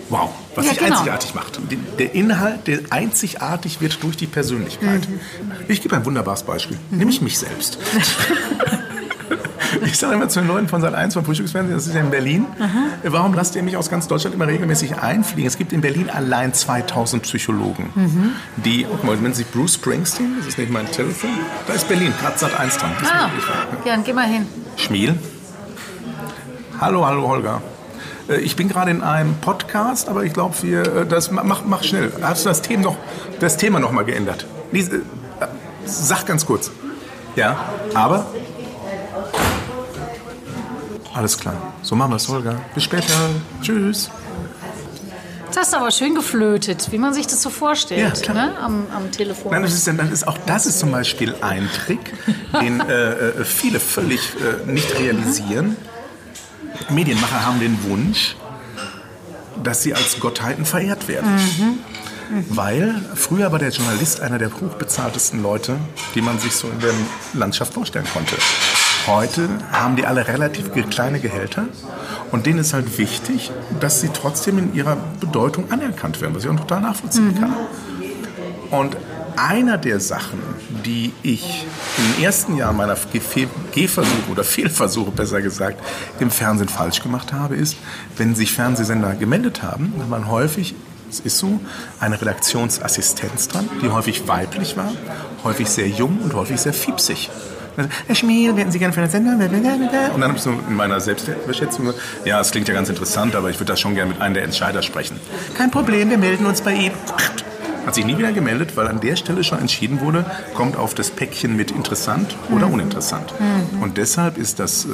[0.10, 0.98] wow, was ja, dich genau.
[0.98, 1.60] einzigartig macht.
[1.98, 5.08] Der Inhalt, der einzigartig wird durch die Persönlichkeit.
[5.08, 5.20] Mhm.
[5.68, 6.98] Ich gebe ein wunderbares Beispiel, mhm.
[6.98, 7.78] nämlich mich selbst.
[9.86, 12.10] Ich sage immer zu den Leuten von Sat 1 vom Frühstücksfernsehen, das ist ja in
[12.10, 12.46] Berlin.
[12.60, 12.86] Aha.
[13.04, 15.48] Warum lasst ihr mich aus ganz Deutschland immer regelmäßig einfliegen?
[15.48, 18.32] Es gibt in Berlin allein 2000 Psychologen, mhm.
[18.58, 21.32] die, guck mal, nennen sich Bruce Springsteen, das ist nicht mein Telefon.
[21.68, 22.92] Da ist Berlin, gerade Sat 1 dran.
[23.06, 23.30] Ah,
[23.84, 24.46] gern, geh mal hin.
[24.78, 25.18] Schmiel.
[26.80, 27.62] Hallo, hallo Holger.
[28.28, 31.84] Äh, ich bin gerade in einem Podcast, aber ich glaube, wir, äh, das mach, mach
[31.84, 32.12] schnell.
[32.22, 32.98] Hast du das Thema noch,
[33.40, 34.46] das Thema noch mal geändert?
[34.74, 34.82] Äh,
[35.86, 36.72] sag ganz kurz.
[37.36, 37.58] Ja,
[37.94, 38.26] aber
[41.14, 41.74] alles klar.
[41.82, 42.62] So machen wir es, Holger.
[42.74, 43.14] Bis später.
[43.62, 44.10] Tschüss.
[45.48, 48.58] Das hast du aber schön geflötet, wie man sich das so vorstellt, ja, ne?
[48.62, 49.52] am, am Telefon.
[49.52, 52.00] Nein, das ist, das ist, auch das ist zum Beispiel ein Trick,
[52.62, 55.76] den äh, äh, viele völlig äh, nicht realisieren.
[56.90, 58.38] Medienmacher haben den Wunsch,
[59.62, 61.36] dass sie als Gottheiten verehrt werden.
[61.36, 61.80] Mhm.
[62.32, 62.46] Mhm.
[62.48, 65.78] Weil früher war der Journalist einer der hochbezahltesten Leute,
[66.16, 66.94] die man sich so in der
[67.34, 68.38] Landschaft vorstellen konnte.
[69.08, 71.66] Heute haben die alle relativ kleine Gehälter
[72.32, 76.50] und denen ist halt wichtig, dass sie trotzdem in ihrer Bedeutung anerkannt werden, was ich
[76.50, 77.40] auch total nachvollziehen mhm.
[77.40, 77.56] kann.
[78.70, 78.98] Und
[79.38, 80.40] einer der Sachen,
[80.86, 81.66] die ich
[81.98, 82.96] im ersten Jahr meiner
[83.74, 85.80] Gehversuche oder Fehlversuche besser gesagt
[86.20, 87.78] im Fernsehen falsch gemacht habe, ist,
[88.18, 90.76] wenn sich Fernsehsender gemeldet haben, hat man häufig
[91.10, 91.60] es ist so,
[92.00, 94.94] eine Redaktionsassistenz dran, die häufig weiblich war,
[95.44, 97.30] häufig sehr jung und häufig sehr fiepsig.
[98.08, 99.34] Herr Schmiel, werden Sie gerne für den Sender?
[99.34, 101.94] Und dann habe ich so in meiner Selbstüberschätzung
[102.26, 104.44] ja, es klingt ja ganz interessant, aber ich würde da schon gerne mit einem der
[104.44, 105.20] Entscheider sprechen.
[105.58, 106.96] Kein Problem, wir melden uns bei Ihnen.
[107.86, 111.10] Hat sich nie wieder gemeldet, weil an der Stelle schon entschieden wurde, kommt auf das
[111.10, 113.34] Päckchen mit interessant oder uninteressant.
[113.40, 113.82] Mhm.
[113.82, 114.86] Und deshalb ist das...
[114.86, 114.90] Äh,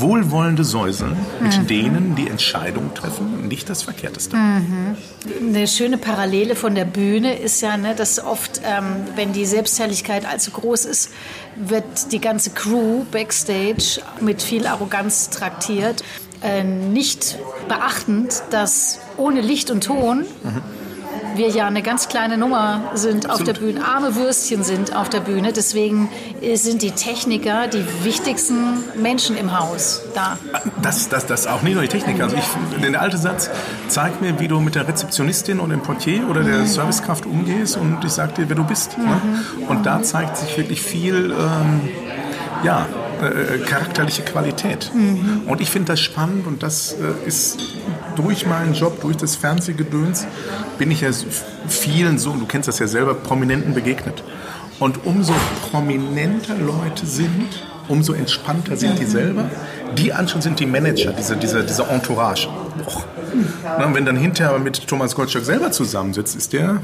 [0.00, 1.66] wohlwollende Säuseln, mit mhm.
[1.66, 4.36] denen die Entscheidungen treffen, nicht das Verkehrteste.
[4.36, 4.96] Mhm.
[5.40, 8.84] Eine schöne Parallele von der Bühne ist ja, ne, dass oft, ähm,
[9.16, 11.10] wenn die Selbstherrlichkeit allzu groß ist,
[11.56, 16.02] wird die ganze Crew backstage mit viel Arroganz traktiert.
[16.42, 20.79] Äh, nicht beachtend, dass ohne Licht und Ton mhm
[21.36, 25.20] wir ja eine ganz kleine Nummer sind auf der Bühne, arme Würstchen sind auf der
[25.20, 25.52] Bühne.
[25.52, 26.08] Deswegen
[26.54, 30.38] sind die Techniker die wichtigsten Menschen im Haus da.
[30.82, 32.24] Das, das, das auch nicht nur die Techniker.
[32.24, 32.44] Also ich,
[32.80, 33.50] der alte Satz,
[33.88, 36.66] zeig mir, wie du mit der Rezeptionistin und dem Portier oder der mhm.
[36.66, 38.98] Servicekraft umgehst und ich sag dir, wer du bist.
[38.98, 39.04] Ne?
[39.04, 39.10] Mhm.
[39.10, 39.66] Ne?
[39.68, 41.88] Und da zeigt sich wirklich viel, ähm,
[42.62, 42.86] ja,
[43.22, 44.90] äh, charakterliche Qualität.
[44.94, 45.42] Mhm.
[45.46, 47.58] Und ich finde das spannend und das äh, ist
[48.16, 50.26] durch meinen Job, durch das Fernsehgedöns,
[50.78, 51.10] bin ich ja
[51.68, 54.22] vielen so, du kennst das ja selber, Prominenten begegnet.
[54.78, 55.34] Und umso
[55.70, 57.48] prominenter Leute sind,
[57.88, 59.50] umso entspannter sind die selber.
[59.96, 62.48] Die anschauen sind die Manager, diese, diese, diese Entourage.
[63.62, 66.80] Na, und wenn dann hinterher mit Thomas Gottschalk selber zusammensitzt, ist der,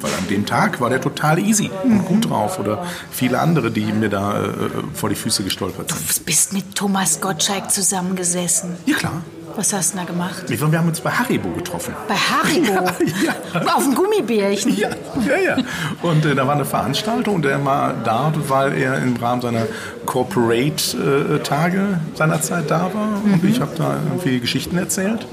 [0.00, 2.58] weil an dem Tag war der total easy und gut drauf.
[2.58, 4.48] Oder viele andere, die mir da äh,
[4.94, 6.18] vor die Füße gestolpert sind.
[6.18, 8.76] Du bist mit Thomas Gottschalk zusammengesessen.
[8.86, 9.22] Ja, klar.
[9.60, 10.44] Was hast du da gemacht?
[10.48, 11.94] Wir haben uns bei Haribo getroffen.
[12.08, 12.72] Bei Haribo?
[13.22, 13.74] Ja, ja.
[13.76, 14.74] Auf dem Gummibärchen?
[14.74, 14.88] Ja,
[15.28, 15.56] ja, ja.
[16.00, 19.66] Und äh, da war eine Veranstaltung und er war da, weil er im Rahmen seiner
[20.06, 23.22] Corporate-Tage seinerzeit da war.
[23.22, 25.26] Und ich habe da irgendwie Geschichten erzählt.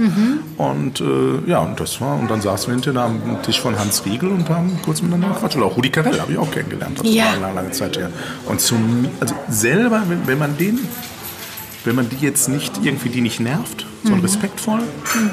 [0.57, 4.03] Und äh, ja, und das war, und dann saßen wir hinterher am Tisch von Hans
[4.05, 5.55] Riegel und haben kurz miteinander gequatscht.
[5.55, 6.99] Und auch Rudi Carell habe ich auch kennengelernt.
[6.99, 7.25] Das Ja.
[7.27, 8.09] war lange, lange Zeit her.
[8.45, 10.79] Und zum, also selber, wenn, wenn man den
[11.87, 14.81] wenn man die jetzt nicht irgendwie die nicht nervt, sondern respektvoll,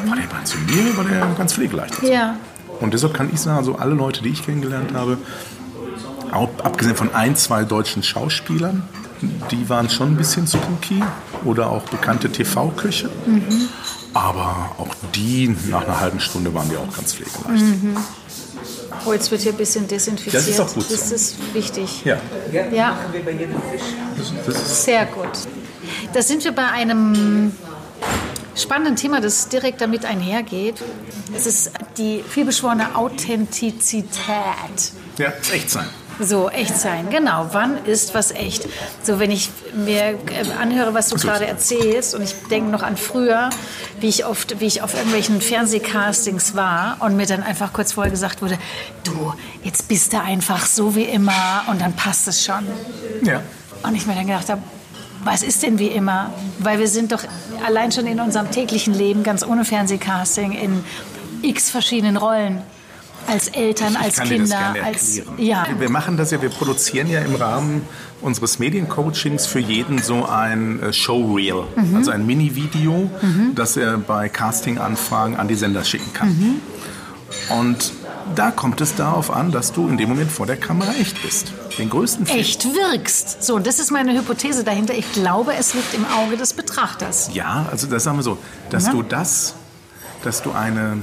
[0.07, 2.01] war der mal zu mir, war der ganz pflegeleicht.
[2.05, 2.37] Ja.
[2.81, 5.19] Und deshalb kann ich sagen, also alle Leute, die ich kennengelernt habe,
[6.31, 8.85] auch abgesehen von ein, zwei deutschen Schauspielern,
[9.51, 11.03] die waren schon ein bisschen spooky
[11.45, 13.11] oder auch bekannte TV-Köche.
[14.13, 17.65] Aber auch die, nach einer halben Stunde waren die auch ganz pflegeleicht.
[19.05, 20.35] Oh, jetzt wird hier ein bisschen desinfiziert.
[20.35, 20.95] Das ist auch gut so.
[20.95, 22.05] Das ist wichtig.
[22.05, 22.19] Ja,
[22.53, 22.97] Ja,
[24.17, 25.31] das, das ist sehr gut.
[26.15, 27.53] Da sind wir bei einem
[28.55, 30.77] spannenden Thema, das direkt damit einhergeht.
[31.35, 34.12] Es ist die vielbeschworene Authentizität.
[35.19, 35.87] ja, echt sein.
[36.21, 37.49] So, echt sein, genau.
[37.51, 38.69] Wann ist was echt?
[39.03, 40.17] So, wenn ich mir äh,
[40.61, 43.51] anhöre, was du gerade erzählst und ich denke noch an früher,
[43.99, 48.12] wie ich oft, wie ich auf irgendwelchen Fernsehcastings war und mir dann einfach kurz vorher
[48.12, 48.57] gesagt wurde,
[49.03, 49.35] du,
[49.65, 52.65] jetzt bist du einfach so wie immer und dann passt es schon.
[53.23, 53.43] Ja.
[53.83, 54.62] Und ich mir dann gedacht habe,
[55.25, 56.33] was ist denn wie immer?
[56.59, 57.22] Weil wir sind doch
[57.66, 60.85] allein schon in unserem täglichen Leben, ganz ohne Fernsehcasting, in
[61.43, 62.59] x verschiedenen Rollen.
[63.27, 65.66] Als Eltern, als Ich kann dir Kinder, das gerne als ja.
[65.79, 67.81] Wir machen das ja, wir produzieren ja im Rahmen
[68.20, 71.97] unseres Mediencoachings für jeden so ein äh, Showreel, Mhm.
[71.97, 73.11] also ein Mini-Video,
[73.55, 76.29] das er bei Casting-Anfragen an die Sender schicken kann.
[76.29, 76.61] Mhm.
[77.59, 77.93] Und
[78.35, 81.53] da kommt es darauf an, dass du in dem Moment vor der Kamera echt bist.
[81.79, 83.43] Den größten Fehler- echt wirkst.
[83.43, 84.95] So, das ist meine Hypothese dahinter.
[84.95, 87.31] Ich glaube, es liegt im Auge des Betrachters.
[87.33, 88.39] Ja, also das sagen wir so,
[88.70, 88.93] dass Ja.
[88.93, 89.55] du das,
[90.22, 90.99] dass du eine,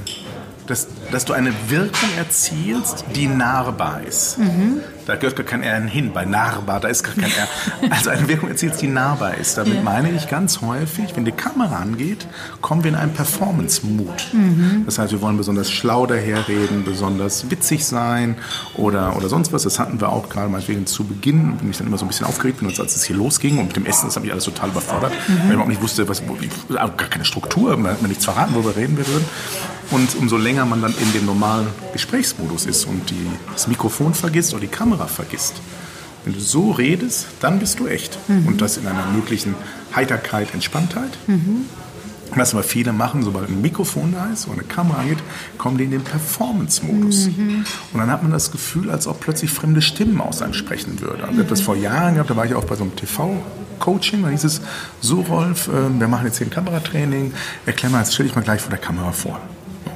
[1.12, 4.38] dass, du eine Wirkung erzielst, die nahbar ist.
[5.06, 7.48] Da gehört gar kein R hin, bei nahbar, da ist gar kein R.
[7.90, 9.58] Also eine Wirkung erzielst, die nahbar ist.
[9.58, 12.26] Damit meine ich ganz häufig, wenn die Kamera angeht,
[12.60, 14.28] kommen wir in einen Performance-Mood.
[14.86, 18.36] Das heißt, wir wollen besonders schlau daherreden, besonders witzig sein
[18.74, 19.62] oder, oder sonst was.
[19.64, 22.26] Das hatten wir auch gerade meinetwegen zu Beginn, bin ich dann immer so ein bisschen
[22.26, 24.70] aufgeregt bin, als es hier losging und mit dem Essen, das hat mich alles total
[24.70, 28.24] überfordert, weil ich überhaupt nicht wusste, was, auch gar keine Struktur, man hat mir nichts
[28.24, 29.24] verraten, worüber reden wir würden.
[29.92, 34.52] Und umso länger man dann in dem normalen Gesprächsmodus ist und die, das Mikrofon vergisst
[34.52, 35.54] oder die Kamera vergisst,
[36.24, 38.16] wenn du so redest, dann bist du echt.
[38.46, 39.54] Und das in einer möglichen
[39.94, 41.10] Heiterkeit, Entspanntheit.
[42.34, 45.18] Was aber viele machen, sobald ein Mikrofon da ist oder eine Kamera angeht,
[45.58, 47.26] kommen die in den Performance-Modus.
[47.92, 51.20] Und dann hat man das Gefühl, als ob plötzlich fremde Stimmen aus einem sprechen würden.
[51.20, 54.22] Also ich habe das vor Jahren gehabt, da war ich auch bei so einem TV-Coaching,
[54.22, 54.62] da hieß es,
[55.02, 57.34] so Rolf, äh, wir machen jetzt hier ein Kameratraining,
[57.66, 59.38] erklär mal, jetzt stell dich mal gleich vor der Kamera vor.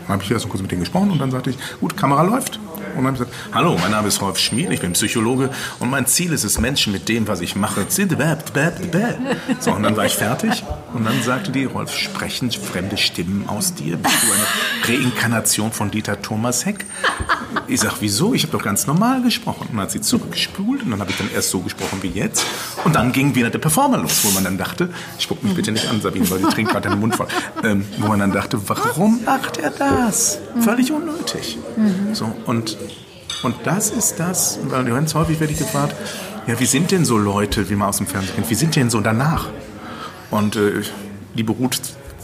[0.06, 2.58] Dann habe ich erst kurz mit denen gesprochen und dann sagte ich, gut, Kamera läuft.
[2.96, 5.50] Und dann habe ich gesagt, hallo, mein Name ist Rolf Schmied, ich bin Psychologe
[5.80, 7.86] und mein Ziel ist es, Menschen mit dem, was ich mache,
[9.60, 10.62] so, und dann war ich fertig
[10.94, 13.96] und dann sagte die, Rolf, sprechen fremde Stimmen aus dir?
[13.96, 16.86] Bist du eine Reinkarnation von Dieter Thomas Heck?
[17.68, 18.34] Ich sag, wieso?
[18.34, 19.68] Ich habe doch ganz normal gesprochen.
[19.70, 22.46] Und dann hat sie zurückgespult und dann habe ich dann erst so gesprochen wie jetzt.
[22.84, 24.88] Und dann ging wieder der Performer los, wo man dann dachte,
[25.18, 27.28] spuck mich bitte nicht an, Sabine, weil die trinkt gerade den Mund voll.
[27.64, 29.95] Ähm, wo man dann dachte, warum macht er das?
[30.60, 31.58] Völlig unnötig.
[32.12, 32.76] So, und,
[33.42, 35.94] und das ist das, weil ganz häufig werde ich gefragt,
[36.46, 38.90] ja, wie sind denn so Leute, wie man aus dem Fernsehen kennt, wie sind denn
[38.90, 39.48] so danach?
[40.30, 40.82] Und äh,
[41.34, 41.80] liebe Ruth,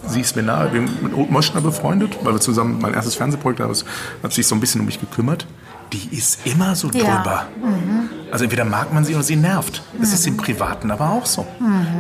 [0.07, 3.15] sie ist mir nahe, wir sind mit Ruth Moschner befreundet, weil wir zusammen mein erstes
[3.17, 3.75] Fernsehprojekt haben,
[4.23, 5.47] hat sich so ein bisschen um mich gekümmert.
[5.93, 7.17] Die ist immer so Ja.
[7.23, 7.47] drüber.
[8.33, 9.83] Also entweder mag man sie oder sie nervt.
[10.01, 11.47] Das ist im Privaten aber auch so.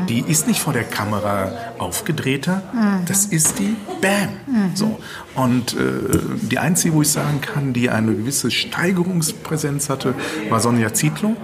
[0.08, 2.62] Die ist nicht vor der Kamera aufgedrehter,
[3.06, 4.30] das ist die Bam.
[4.74, 4.98] So.
[5.34, 10.14] Und äh, die einzige, wo ich sagen kann, die eine gewisse Steigerungspräsenz hatte,
[10.48, 11.36] war Sonja Zietlow.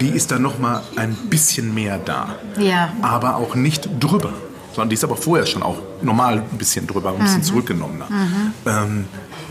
[0.00, 2.34] Die ist dann noch mal ein bisschen mehr da.
[2.58, 2.92] Ja.
[3.02, 4.32] Aber auch nicht drüber.
[4.72, 8.08] Sondern die ist aber vorher schon auch normal ein bisschen drüber, ein bisschen zurückgenommener.
[8.66, 9.04] Ähm,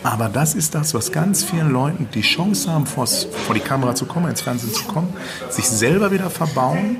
[0.04, 3.06] aber das ist das, was ganz vielen Leuten die Chance haben, vor
[3.54, 5.14] die Kamera zu kommen, ins Fernsehen zu kommen,
[5.50, 6.98] sich selber wieder verbauen,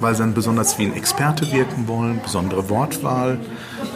[0.00, 3.38] weil sie dann besonders wie ein Experte wirken wollen, besondere Wortwahl.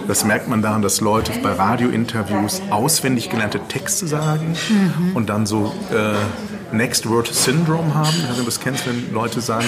[0.06, 4.56] Das merkt man daran, dass Leute bei Radiointerviews auswendig gelernte Texte sagen
[5.14, 8.16] und dann so äh, Next Word Syndrome haben.
[8.36, 9.66] Du das kennst, wenn Leute sagen,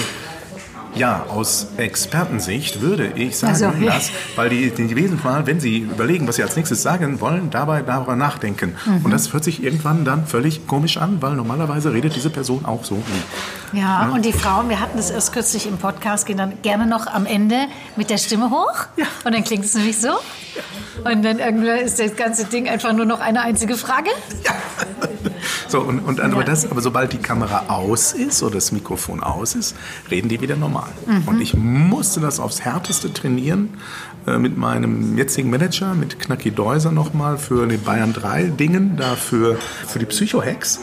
[0.95, 3.93] Ja, aus Expertensicht würde ich sagen, Also, ja.
[3.93, 7.49] dass, weil die, die wesentlich mal, wenn sie überlegen, was sie als nächstes sagen wollen,
[7.49, 8.75] dabei darüber nachdenken.
[8.85, 9.05] Mhm.
[9.05, 12.83] Und das hört sich irgendwann dann völlig komisch an, weil normalerweise redet diese Person auch
[12.83, 13.79] so wie.
[13.79, 17.07] Ja, und die Frauen, wir hatten das erst kürzlich im Podcast, gehen dann gerne noch
[17.07, 17.55] am Ende
[17.95, 18.85] mit der Stimme hoch.
[18.97, 19.05] Ja.
[19.23, 20.09] Und dann klingt es nämlich so.
[21.05, 24.09] Und dann irgendwann ist das ganze Ding einfach nur noch eine einzige Frage.
[25.71, 26.43] So, und, und aber, Ja.
[26.43, 29.73] das, aber sobald die Kamera aus ist oder das Mikrofon aus ist,
[30.09, 30.89] reden die wieder normal.
[31.07, 31.27] Mhm.
[31.29, 33.69] Und ich musste das aufs Härteste trainieren
[34.27, 39.57] äh, mit meinem jetzigen Manager, mit Knacki Deuser nochmal für die Bayern 3 Dingen, dafür
[39.87, 40.81] für die Psycho-Hacks.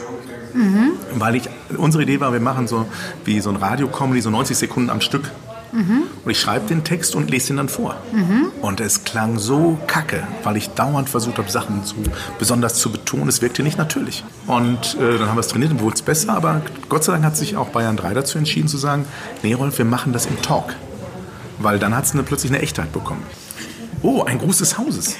[0.55, 0.93] Mhm.
[1.13, 1.43] Weil ich,
[1.77, 2.87] unsere Idee war, wir machen so
[3.25, 5.29] wie so ein Radio-Comedy, so 90 Sekunden am Stück.
[5.71, 6.03] Mhm.
[6.23, 7.95] Und ich schreibe den Text und lese ihn dann vor.
[8.61, 11.95] Und es klang so kacke, weil ich dauernd versucht habe, Sachen zu,
[12.37, 13.27] besonders zu betonen.
[13.27, 14.23] Es wirkte nicht natürlich.
[14.47, 16.33] Und äh, dann haben wir es trainiert und wurde es besser.
[16.33, 19.05] Aber Gott sei Dank hat sich auch Bayern 3 dazu entschieden zu sagen,
[19.43, 20.75] nee Rolf, wir machen das im Talk.
[21.59, 23.23] Weil dann hat es plötzlich eine Echtheit bekommen.
[24.01, 25.15] Oh, ein Gruß des Hauses.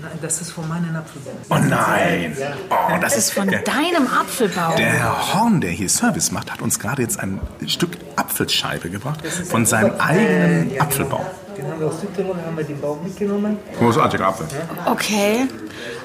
[0.00, 1.34] Nein, das ist von meinem Apfelbaum.
[1.50, 2.36] Oh nein.
[2.70, 4.76] Oh, das Das ist von der, deinem Apfelbaum.
[4.76, 9.20] der Herr Horn, der hier Service macht, hat uns gerade jetzt ein Stück Apfelscheibe gebracht
[9.26, 11.26] von seinem eigenen Apfelbaum.
[11.56, 13.58] Den haben wir aus Südtirol, haben wir den Baum mitgenommen.
[13.78, 14.46] Großartiger Apfel.
[14.86, 15.48] Okay,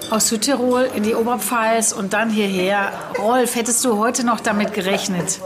[0.09, 2.91] aus Südtirol in die Oberpfalz und dann hierher.
[3.19, 5.39] Rolf, hättest du heute noch damit gerechnet?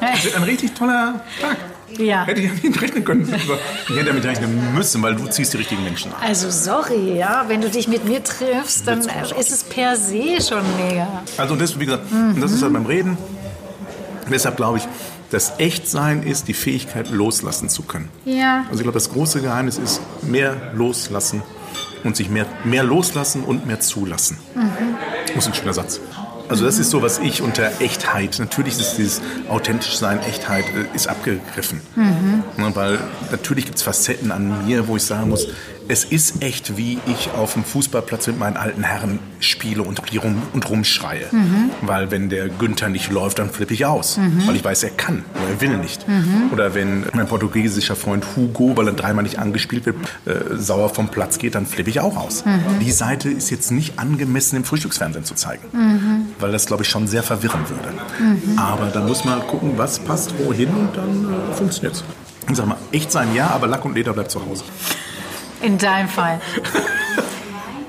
[0.00, 1.56] Ein richtig toller Tag.
[1.98, 2.24] Ja.
[2.24, 3.32] Hätte ich nicht rechnen können.
[3.88, 6.20] Ich hätte damit rechnen müssen, weil du ziehst die richtigen Menschen an.
[6.22, 10.62] Also sorry, ja, wenn du dich mit mir triffst, dann ist es per se schon
[10.76, 11.22] mega.
[11.36, 13.18] Also das, wie gesagt, und das ist halt beim Reden.
[14.30, 14.88] Deshalb glaube ich,
[15.30, 18.08] das Echtsein ist die Fähigkeit, loslassen zu können.
[18.24, 18.60] Ja.
[18.68, 21.42] Also ich glaube, das große Geheimnis ist mehr loslassen
[22.04, 24.38] und sich mehr, mehr loslassen und mehr zulassen.
[25.26, 26.00] Das ist ein schöner Satz.
[26.48, 30.94] Also das ist so, was ich unter Echtheit, natürlich ist dieses authentisch sein, Echtheit äh,
[30.94, 31.80] ist abgegriffen.
[31.96, 32.98] Ne, weil
[33.30, 35.46] natürlich gibt es Facetten an mir, wo ich sagen muss,
[35.88, 40.42] es ist echt, wie ich auf dem Fußballplatz mit meinen alten Herren spiele und, rum,
[40.52, 41.26] und rumschreie.
[41.82, 44.18] Weil wenn der Günther nicht läuft, dann flippe ich aus.
[44.46, 46.06] Weil ich weiß, er kann, aber er will nicht.
[46.52, 51.08] Oder wenn mein portugiesischer Freund Hugo, weil er dreimal nicht angespielt wird, äh, sauer vom
[51.08, 52.44] Platz geht, dann flippe ich auch aus.
[52.80, 56.28] Die Seite ist jetzt nicht angemessen im Frühstücksfernsehen zu zeigen.
[56.38, 57.90] Weil das, glaube ich, schon sehr verwirren würde.
[58.56, 62.04] Aber da muss man gucken, was passt wohin und dann äh, funktioniert es.
[62.48, 64.64] Ich sag mal, echt sein ja, aber Lack und Leder bleibt zu Hause.
[65.64, 66.40] In deinem Fall.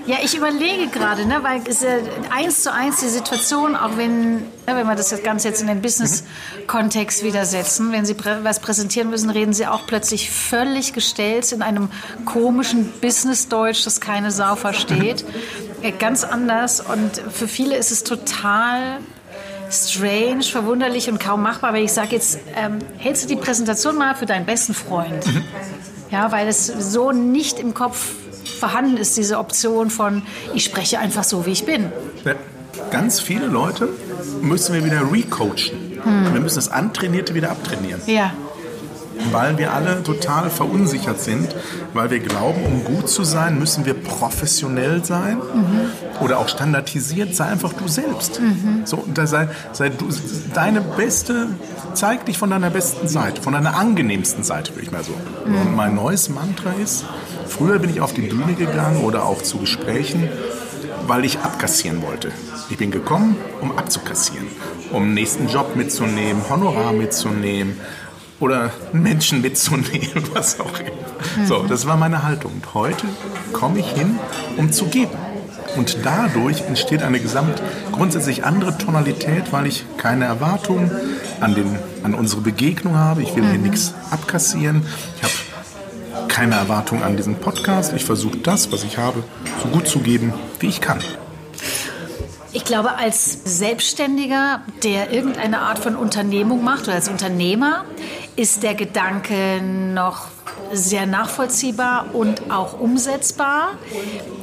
[0.07, 1.97] Ja, ich überlege gerade, ne, weil es ist ja
[2.29, 5.81] eins zu eins die Situation, auch wenn, ne, wenn wir das Ganze jetzt in den
[5.81, 11.51] Business-Kontext wieder setzen, wenn Sie prä was präsentieren müssen, reden Sie auch plötzlich völlig gestellt
[11.51, 11.89] in einem
[12.23, 15.25] komischen Business-Deutsch, das keine Sau versteht.
[15.81, 18.99] Ja, Ganz anders und für viele ist es total
[19.71, 24.13] strange, verwunderlich und kaum machbar, wenn ich sage jetzt, ähm, hältst du die Präsentation mal
[24.13, 25.25] für deinen besten Freund?
[26.15, 28.13] Ja, weil es so nicht im Kopf
[28.57, 30.21] vorhanden ist, diese Option von,
[30.53, 31.91] ich spreche einfach so, wie ich bin.
[32.23, 32.35] Ja,
[32.89, 33.89] ganz viele Leute
[34.41, 35.99] müssen wir wieder recoachen.
[36.31, 37.99] Wir müssen das Antrainierte wieder abtrainieren.
[38.05, 38.31] Ja.
[39.31, 41.55] Weil wir alle total verunsichert sind,
[41.93, 45.37] weil wir glauben, um gut zu sein, müssen wir professionell sein
[46.21, 47.35] oder auch standardisiert.
[47.35, 48.41] Sei einfach du selbst.
[48.83, 50.07] So, und da sei, sei du,
[50.53, 51.47] deine beste,
[51.93, 55.13] zeig dich von deiner besten Seite, von deiner angenehmsten Seite, würde ich mal so.
[55.45, 57.05] Und mein neues Mantra ist,
[57.47, 60.29] früher bin ich auf die Bühne gegangen oder auch zu Gesprächen,
[61.07, 62.31] weil ich abkassieren wollte.
[62.69, 64.47] Ich bin gekommen, um abzukassieren,
[64.91, 67.79] um nächsten Job mitzunehmen, Honorar mitzunehmen
[68.39, 71.45] oder Menschen mitzunehmen, was auch immer.
[71.45, 72.53] So, das war meine Haltung.
[72.53, 73.05] Und heute
[73.53, 74.19] komme ich hin,
[74.57, 75.17] um zu geben.
[75.75, 77.61] Und dadurch entsteht eine gesamt
[77.91, 80.89] grundsätzlich andere Tonalität, weil ich keine Erwartungen
[81.41, 83.21] an, den, an unsere Begegnung habe.
[83.23, 84.85] Ich will hier nichts abkassieren.
[85.17, 85.33] Ich habe
[86.29, 87.93] keine Erwartung an diesen Podcast.
[87.93, 89.23] Ich versuche das, was ich habe,
[89.61, 90.99] so gut zu geben, wie ich kann.
[92.53, 97.83] Ich glaube, als Selbstständiger, der irgendeine Art von Unternehmung macht oder als Unternehmer,
[98.35, 100.27] ist der Gedanke noch
[100.71, 103.71] sehr nachvollziehbar und auch umsetzbar.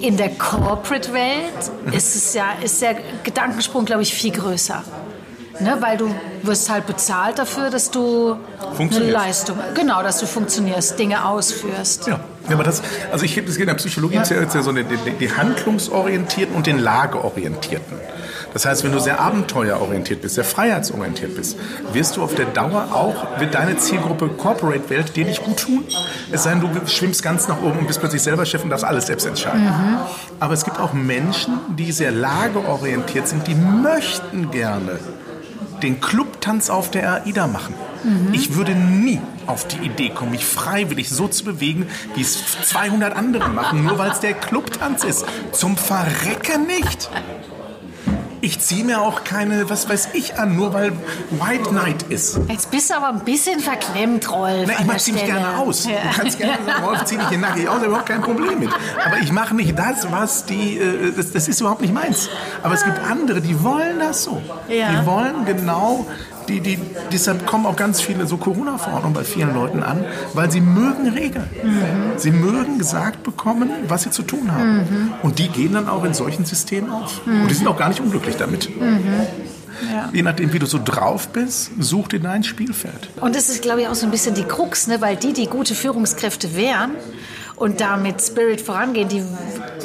[0.00, 4.82] In der Corporate-Welt ist, es ja, ist der Gedankensprung, glaube ich, viel größer.
[5.60, 6.12] Ne, weil du
[6.42, 8.36] wirst halt bezahlt dafür, dass du
[8.78, 9.10] eine.
[9.10, 12.06] Leistung, genau, dass du funktionierst, Dinge ausführst.
[12.06, 12.82] Ja, ja aber das,
[13.12, 14.24] also ich, es geht in der Psychologie ja.
[14.24, 17.98] ja, ja so die, die, die handlungsorientierten und den lageorientierten.
[18.52, 21.58] Das heißt, wenn du sehr abenteuerorientiert bist, sehr freiheitsorientiert bist,
[21.92, 25.84] wirst du auf der Dauer auch, wird deine Zielgruppe Corporate-Welt dir nicht gut tun.
[26.30, 28.84] Es sei denn, du schwimmst ganz nach oben und bist plötzlich selber Chef und darfst
[28.84, 29.64] alles selbst entscheiden.
[29.64, 29.98] Mhm.
[30.40, 34.98] Aber es gibt auch Menschen, die sehr lageorientiert sind, die möchten gerne
[35.82, 37.74] den Clubtanz auf der AIDA machen.
[38.32, 41.86] Ich würde nie auf die Idee kommen, mich freiwillig so zu bewegen,
[42.16, 45.24] wie es 200 andere machen, nur weil es der Clubtanz ist.
[45.52, 47.10] Zum Verrecken nicht.
[48.44, 50.90] Ich ziehe mir auch keine, was weiß ich, an, nur weil
[51.30, 52.40] White Knight ist.
[52.48, 54.64] Jetzt bist du aber ein bisschen verklemmt, Rolf.
[54.66, 55.86] Na, ich mach der ziemlich gerne aus.
[55.86, 55.92] Ja.
[55.92, 58.70] Du kannst gerne sagen, Rolf, zieh dich hier nackig aus, da überhaupt kein Problem mit.
[59.06, 62.30] Aber ich mache nicht das, was die, äh, das, das ist überhaupt nicht meins.
[62.64, 64.42] Aber es gibt andere, die wollen das so.
[64.68, 64.90] Ja.
[64.90, 66.04] Die wollen genau,
[66.48, 66.78] die, die,
[67.12, 71.48] deshalb kommen auch ganz viele so Corona-Verordnungen bei vielen Leuten an, weil sie mögen Regeln.
[72.16, 75.12] Sie mögen gesagt bekommen, was sie zu tun haben.
[75.22, 77.20] Und die gehen dann auch in solchen Systemen auf.
[77.26, 78.68] Und die sind auch gar nicht unglücklich damit.
[80.12, 83.08] Je nachdem, wie du so drauf bist, such dir dein Spielfeld.
[83.20, 85.00] Und das ist, glaube ich, auch so ein bisschen die Krux, ne?
[85.00, 86.92] weil die, die gute Führungskräfte wären
[87.56, 89.22] und damit Spirit vorangehen, die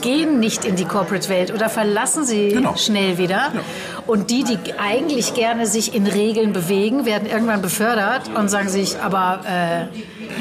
[0.01, 2.75] gehen nicht in die Corporate-Welt oder verlassen sie Genau.
[2.75, 3.51] schnell wieder.
[4.05, 8.97] Und die, die eigentlich gerne sich in Regeln bewegen, werden irgendwann befördert und sagen sich,
[9.01, 9.87] aber äh,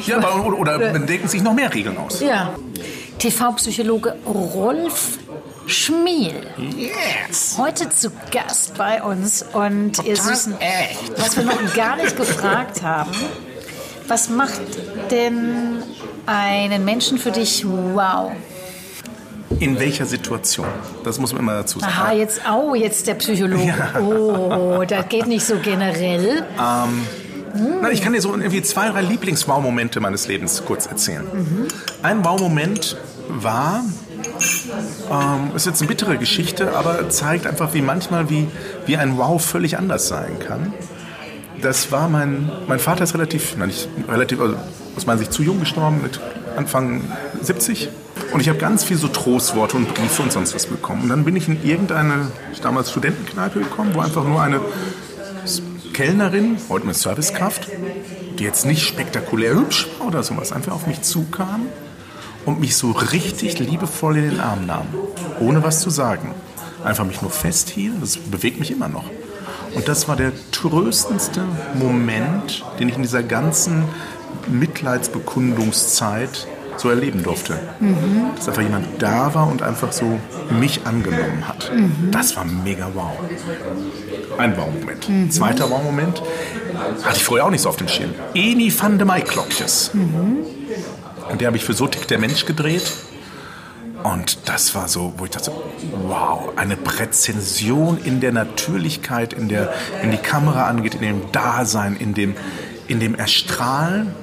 [0.08, 2.20] Ja, aber, oder, oder denken sich noch mehr Regeln aus.
[2.20, 2.54] ja.
[3.18, 5.18] TV-Psychologe Rolf
[5.66, 6.34] Schmiel.
[6.58, 7.56] Yes!
[7.58, 10.54] Heute zu Gast bei uns und ihr Süßen,
[11.16, 13.10] was wir noch gar nicht gefragt haben,
[14.06, 14.60] was macht
[15.10, 15.82] denn
[16.26, 18.32] einen Menschen für dich wow?
[19.60, 20.66] In welcher Situation?
[21.04, 21.92] Das muss man immer dazu sagen.
[21.92, 23.74] Aha, jetzt, oh, jetzt der Psychologe.
[24.00, 26.44] Oh, das geht nicht so generell.
[26.56, 31.24] Na, ich kann dir so irgendwie zwei, drei Lieblings-Wow-Momente meines Lebens kurz erzählen.
[32.02, 32.96] Ein Wow-Moment
[33.28, 33.82] war,
[35.10, 38.48] ähm, ist jetzt eine bittere Geschichte, aber zeigt einfach, wie manchmal wie,
[38.84, 40.74] wie ein Wow völlig anders sein kann.
[41.62, 44.56] Das war mein, mein Vater ist relativ, nein, nicht relativ, also
[44.96, 46.20] aus meiner Sicht zu jung gestorben, mit
[46.56, 47.02] Anfang
[47.42, 47.88] 70.
[48.32, 51.02] Und ich habe ganz viel so Trostworte und Briefe und sonst was bekommen.
[51.02, 52.30] Und dann bin ich in irgendeine,
[52.62, 54.60] damals Studentenkneipe gekommen, wo einfach nur eine
[55.92, 57.68] Kellnerin, heute eine Servicekraft,
[58.38, 61.62] die jetzt nicht spektakulär hübsch war oder sowas, einfach auf mich zukam
[62.44, 64.86] und mich so richtig liebevoll in den Arm nahm,
[65.40, 66.34] ohne was zu sagen.
[66.84, 69.04] Einfach mich nur festhielt, das bewegt mich immer noch.
[69.74, 71.42] Und das war der tröstendste
[71.74, 73.84] Moment, den ich in dieser ganzen
[74.48, 76.46] Mitleidsbekundungszeit
[76.78, 77.58] so erleben durfte.
[78.36, 80.18] Dass einfach jemand da war und einfach so
[80.50, 81.70] mich angenommen hat.
[82.10, 83.12] Das war mega wow.
[84.38, 85.32] Ein Wow-Moment.
[85.32, 86.22] Zweiter Wow-Moment
[87.02, 88.10] hatte ich vorher auch nicht so auf dem Schirm.
[88.34, 89.90] Eni van de Maiklokjes.
[91.30, 92.92] Und der habe ich für So tickt der Mensch gedreht.
[94.02, 95.50] Und das war so, wo ich dachte,
[96.06, 101.96] wow, eine Präzision in der Natürlichkeit, in der, wenn die Kamera angeht, in dem Dasein,
[101.96, 102.34] in dem,
[102.86, 104.14] in dem Erstrahlen,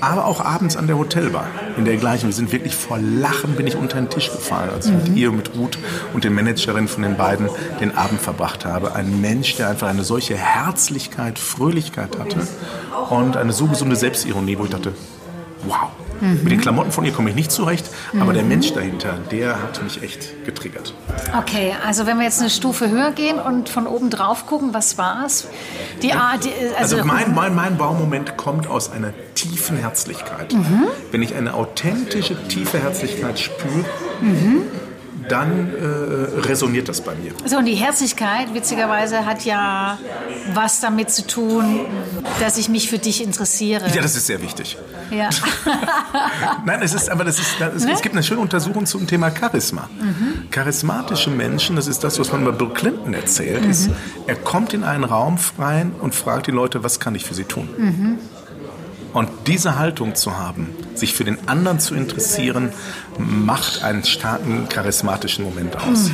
[0.00, 2.26] aber auch abends an der Hotelbar, in der gleichen.
[2.26, 5.32] Wir sind wirklich vor Lachen, bin ich unter den Tisch gefallen, als ich mit ihr,
[5.32, 5.78] mit Ruth
[6.12, 7.48] und den Managerin von den beiden
[7.80, 8.94] den Abend verbracht habe.
[8.94, 12.46] Ein Mensch, der einfach eine solche Herzlichkeit, Fröhlichkeit hatte
[13.10, 14.92] und eine so gesunde Selbstironie, wo ich dachte,
[15.66, 15.90] wow.
[16.20, 17.86] Mit den Klamotten von ihr komme ich nicht zurecht,
[18.18, 20.94] aber der Mensch dahinter, der hat mich echt getriggert.
[21.38, 24.98] Okay, also wenn wir jetzt eine Stufe höher gehen und von oben drauf gucken, was
[24.98, 25.48] war's?
[26.02, 30.54] Die Art, die, also, Also mein, mein, mein Baumoment kommt aus einer tiefen Herzlichkeit.
[31.10, 33.84] Wenn ich eine authentische, tiefe Herzlichkeit spüre,
[35.28, 37.32] dann äh, resoniert das bei mir.
[37.44, 39.98] So, und die Herzlichkeit, witzigerweise, hat ja
[40.54, 41.80] was damit zu tun,
[42.40, 43.88] dass ich mich für dich interessiere.
[43.94, 44.76] Ja, das ist sehr wichtig.
[45.10, 45.30] Ja.
[46.64, 47.92] Nein, es ist, aber das ist, das Ne?
[47.92, 49.88] es gibt eine schöne Untersuchung zum Thema Charisma.
[50.50, 53.90] Charismatische Menschen, das ist das, was man bei Bill Clinton erzählt, ist,
[54.26, 57.44] er kommt in einen Raum rein und fragt die Leute, was kann ich für sie
[57.44, 58.18] tun?
[59.16, 62.70] Und diese Haltung zu haben, sich für den anderen zu interessieren,
[63.16, 66.10] macht einen starken charismatischen Moment aus.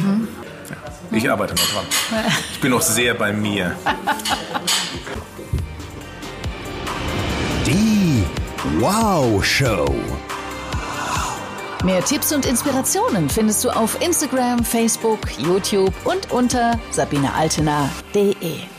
[1.10, 1.84] Ja, ich arbeite noch dran.
[2.52, 3.74] Ich bin noch sehr bei mir.
[7.66, 8.22] Die
[8.78, 9.92] Wow Show.
[11.82, 18.71] Mehr Tipps und Inspirationen findest du auf Instagram, Facebook, YouTube und unter sabinealtener.de.